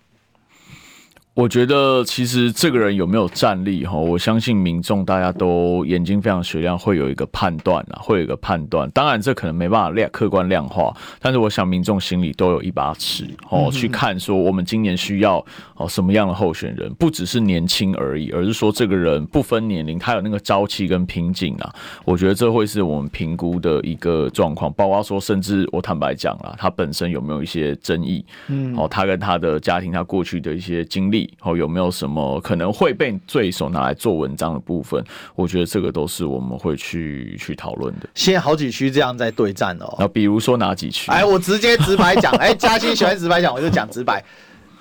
[1.37, 8.91] 我觉得其实这个人有没有战力哈，我相信民众大家都眼睛非常雪亮，会有一个判断啊，会有一个判断。
[8.93, 21.70] 当然这可能没办法量客观量化，但是我想民众心里都有一把尺哦，去看说我们今年需要哦什么样的候选人，不只是年轻而已，而是说这个人不分年龄，他有那个朝气跟拼劲啊。
[22.07, 31.26] 我觉得这会是我们评估的一个状况，包括说甚至我坦白讲了，他本身有没有一些争议，嗯，哦，他跟他的家庭，他过去的一些经历。
[31.43, 35.03] 哦，有没有什么可能会被对手拿来做文章的部分？
[35.35, 38.09] 我觉得这个都是我们会去去讨论的。
[38.14, 39.97] 现在好几区这样在对战哦。
[39.99, 41.11] 那比如说哪几区？
[41.11, 44.24] 哎，我直接直白讲， 哎，嘉欣喜欢直白讲，我就讲直白。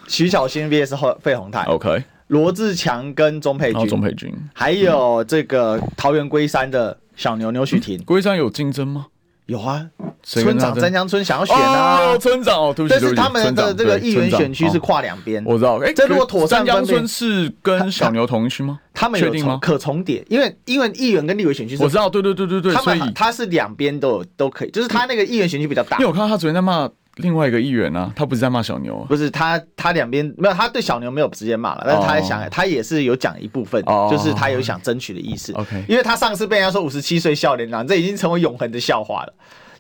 [0.08, 2.04] 徐小新 VS 后费宏泰，OK。
[2.28, 8.02] 罗志强跟钟佩君，钟佩君，还有这个桃园龟山的小牛牛许婷。
[8.04, 9.08] 龟山有竞争吗？
[9.48, 9.86] 有啊，
[10.24, 15.78] 村长湛江村想要选啊，哦，村长哦，对不起，但是他们的这个议员选区是跨两边，我知道。
[15.78, 18.80] 哎，这如果妥善江村是跟小牛同一区吗？
[18.94, 25.98] 他们有重可重叠，因为因为议员跟立委选区是，我知道，对对对对对，他们他是两边都有都可以，就是他那个议员选区比较大。
[25.98, 35.54] 因为我看到他昨天在骂另外一个议员啊，他不是在骂小牛，不是他他两边没有，他对小牛没有直接骂了，但是他想他也是有讲一部分，就是他有想争取的意思。
[35.54, 39.34] OK，因为他上次被人家说五十七岁笑脸郎，这已经成为永恒的笑话了。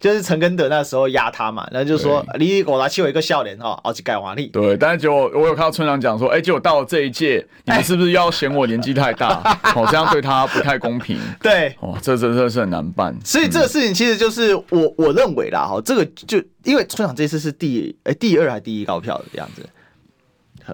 [0.06, 4.46] 就是陈根德那时候压他嘛，然后就说你给我拿去我一个笑脸哈，而且改华丽。
[4.54, 9.42] 对，但是结果我有看到村长讲说，哎、欸，结果到了这一届， 你们是不是要嫌我年纪太大？
[9.76, 11.18] 哦，这样对他不太公平。
[11.42, 13.18] 对，哦，这真的是很难办。
[13.26, 19.68] 所以这个事情其实就是我我认为啦，哈，这个就因为村长这次是第哎、欸、第二还是第一高票的样子。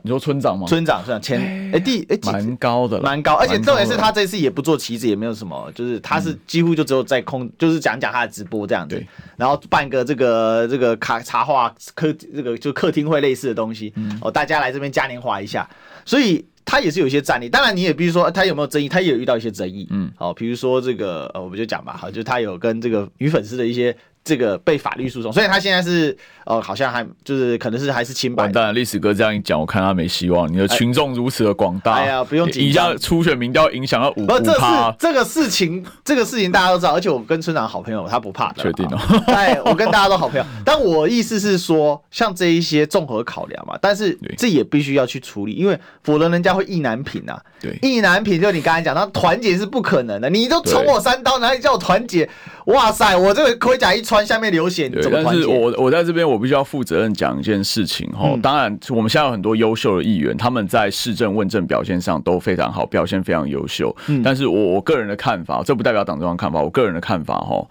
[0.03, 0.65] 你说村长吗？
[0.67, 9.03] 村长是前哎第哎蛮高的，蛮高，而且重点是他这次也不做旗子，也没有什么，就是他是几乎就只有在空，就是讲讲他的直播这样子，
[9.37, 15.69] 然后办个这个这个卡茶话客这个就客厅会类似的东西，哦，大家来这边嘉年华一下，
[16.05, 17.49] 所以他也是有一些战力。
[17.49, 23.95] 当然你也比如说他有没有争议，他也有遇到一些争议，嗯，好，比如说这个呃，我们就讲吧，好，就他有跟这个女粉丝的一些。
[24.23, 26.15] 这个被法律诉讼，所以他现在是
[26.45, 28.43] 呃，好像还就是可能是还是清白。
[28.43, 30.51] 完蛋了，历史哥这样一讲，我看他没希望。
[30.51, 32.91] 你的群众如此的广大，哎呀，不用紧张。
[32.91, 34.91] 一下初选民调影响到五不，这趴。
[34.99, 38.61] 这个事情，这个事情大家都知道，而且我跟村长好朋友，他不怕的。
[38.61, 38.99] 确定哦。
[39.33, 47.41] 哎，我跟大家都好朋友， 但我意思是说，像这一些综合考量嘛，但是这也必须要去处理，因为否则人家会意难平啊。
[47.59, 50.29] 对，意难平就你刚才讲，那团结是不可能的。
[50.29, 52.27] 你都捅我三刀，哪里叫我团结？
[52.65, 54.89] 哇塞，我这个盔甲一穿，下面流血。
[54.89, 58.37] 对，但是我我在这边，我必须要负责任讲一件事情哈。
[58.41, 63.95] 当然，我们现在有很多优秀的议员，他们在市政问政表现上都非常好，表现非常优秀。
[64.23, 67.65] 但是我我个人的看法，这不代表党中央看法，我个人的看法哈。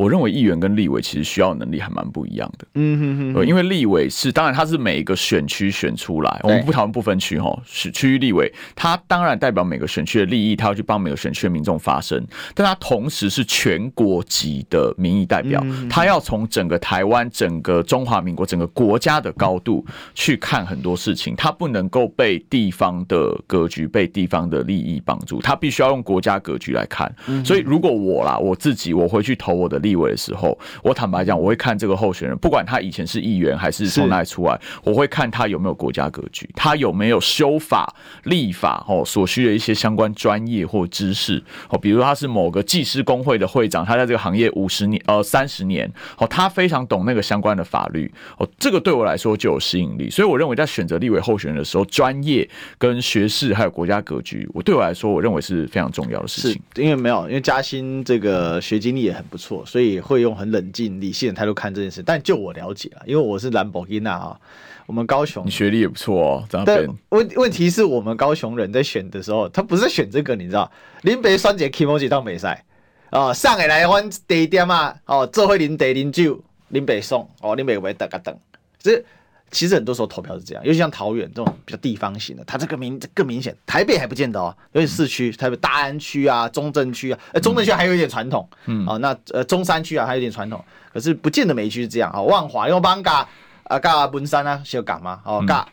[0.00, 12.18] 我认为议员跟立委其实需要能力还蛮不一样的，嗯哼哼，因为立委是当然他是每一个选区选出来，我们不讨论不分区哈，是区域立委，他当然代表每个选区的利益，他要去帮每个选区的民众发声，
[12.54, 19.84] 但他同时是全国级的民意代表，他要从整个台湾、整个中华民国、整个国家的高度
[20.14, 27.14] 去看很多事情，他不能够被地方的格局、被地方的利益绑住，他必须要用国家格局来看。
[27.44, 29.89] 所以如果我啦，我自己我回去投我的立委。
[29.90, 37.92] 立委的时候，我坦白讲，我会看这个候选人，不管他以前是议员还是从哪里出来，我会看他有没有国家格局，他有没有修法、
[38.24, 41.42] 立法哦所需的一些相关专业或知识。
[41.68, 56.62] 哦，比如他是某个技师工会的会长，他在这个行业五十年呃三十年哦，他非常懂那个相关的法律哦，这个对我来说就有吸引力，所以我认为在选择立委候选人的时候，专业跟学士还有国家格局，我对我来说，我认为是非常重要的事情。
[56.76, 59.90] 因为没有，因为嘉兴这个学经历也很不错，所以。
[59.90, 64.38] 也会用很冷静、理性的态度看这件事，但就我了解啊，因为我是兰博基纳啊，
[64.86, 66.64] 我们高雄，你学历也不错哦。
[66.64, 70.70] 但问问题是我们高雄人在选的时候，他不是选这个，你知道？
[71.02, 72.64] 林北双杰 Kimoji 到美赛
[73.10, 78.38] 哦，上海来湾第一点嘛，哦，这会林得林就林北送哦，林北为等个等，
[78.78, 79.02] 这。
[79.50, 83.56] 其实很多时候投票是这样，尤其像桃园这种比较地方型的，它这个明更明显。
[83.66, 92.22] 台北还不见得哦，尤其市区，台北大安区啊、中正区啊，呃，中正区还有一点传统，嗯，啊，那呃中山区啊还有一点传统，可是不见得每一区是这样啊。
[92.22, 93.28] 万华因为帮嘎
[93.64, 95.68] 啊嘎文山啊小港嘛，哦嘎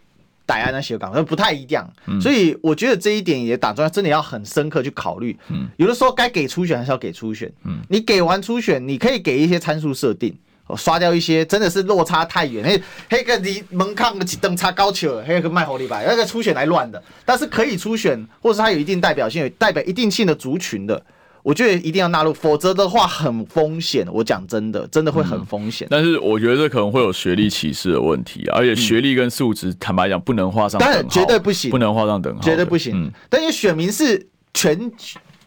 [0.45, 1.87] 大安啊小港，那不太一样。
[2.21, 5.37] 所以我觉得这一点也打算，真的要很深刻去考虑。
[5.49, 7.51] 嗯，有的时候该给初选还是要给初选。
[7.65, 10.35] 嗯，你给完初选，你可以给一些参数设定。
[10.75, 21.01] 刷掉一些真的是落差太远，那那个离门槛的等差高球，还有个卖红礼白，那个初选来乱的，但是可以初选，或是他有一定代表性，有代表一定性的族群的，
[21.43, 24.05] 我觉得一定要纳入，否则的话很风险。
[24.11, 25.91] 我讲真的，真的会很风险、嗯。
[25.91, 32.93] 但是我觉得这可能会有学历歧视的问题，而且学历跟素质，坦白讲不能画上等号，绝对不行，不能画上等号，绝对不行。
[32.95, 34.91] 嗯、但因为选民是全，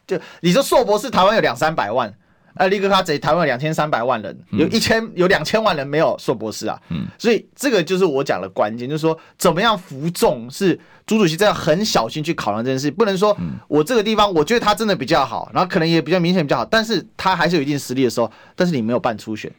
[0.07, 2.15] 就你说硕博士，台湾有两三百万。
[2.55, 13.37] 呃，立刻他贼台湾两千三百万人，有一千有两千万人没有硕博士啊，嗯，所以这个就是我讲的关键，就是说怎么样服众是朱主席这样很小心去考量这件事，不能说
[13.69, 19.51] 我这个地方我觉得他真的比较好，然后可能也比较明显比较好，但是他还是有一定实力的时候，但是你没有办初选，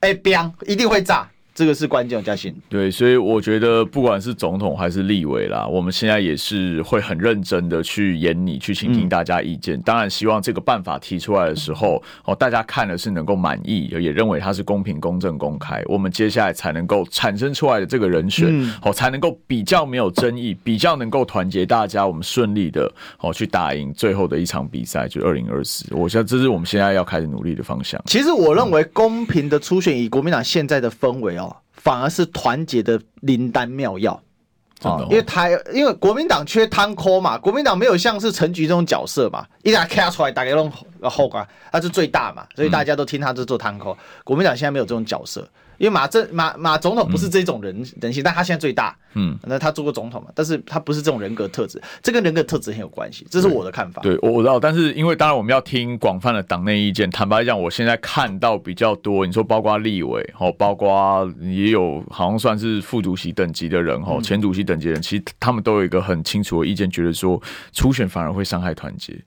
[0.00, 1.28] 哎，biang 一定会炸。
[1.60, 2.54] 这个是关键，嘉欣。
[2.70, 9.76] 对，所以我觉得不管是总统还是立委啦，我们现在也是会很认真的去研拟，去倾听大家意见。
[9.76, 18.48] 嗯、当然，希望这个办法提出来的时候，哦，大家看了是能够满意，也认为它是公平、公正、公开，我们接下来才能够产生出来的这个人选，
[18.82, 25.84] 哦，才能够比较没有争议，比较能够团结大家，我们顺利的哦去打赢最后的一场比赛，就二零二四。
[25.90, 28.00] 我想这是我们现在要开始努力的方向。
[28.06, 31.49] 其实我认为公平的初选，以国民党现在的氛围哦，
[31.82, 34.22] 反而是团结的灵丹妙药。
[34.82, 40.72] 哦，因为台因为国民党缺汤科嘛，国民党没有像是陈菊这种角色嘛，一打开出来大家弄
[41.02, 43.94] 后啊，他是最大嘛，所以大家都听他这做汤抠。
[44.24, 45.46] 国民党现在没有这种角色。
[45.80, 54.02] 因为马政马马总统不是这种人人性，嗯、但他现在最大，嗯，那他做过总统嘛，但是他不是这种人格特质，这跟人格特质很有关系，这是我的看法。
[54.02, 57.10] 对，我我知道，但是因为当然我们要听广泛的党内意见。
[57.10, 69.18] 坦白讲，我现在看到比较多，你说包括立委，哦，包括也有好像算是副主席等级的人，哦，前主席等级的人，其实他们都有一个很清楚的意见，觉得说初选反而会伤害团结。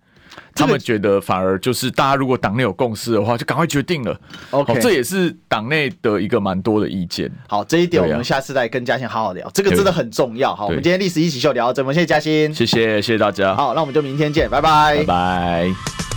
[0.55, 4.19] 他们觉得反而就是大家如果党内有共识的话，就赶快决定了。
[4.51, 7.31] OK，这也是党内的一个蛮多的意见。
[7.47, 10.55] 好，这一点我们下次再跟嘉欣好好聊，这个真的很重要。
[10.55, 13.55] 好，我们今天历史一起秀聊到这，我们谢谢嘉欣，谢谢谢谢大家。
[13.55, 16.12] 好，那我们就明天见，拜拜，拜拜。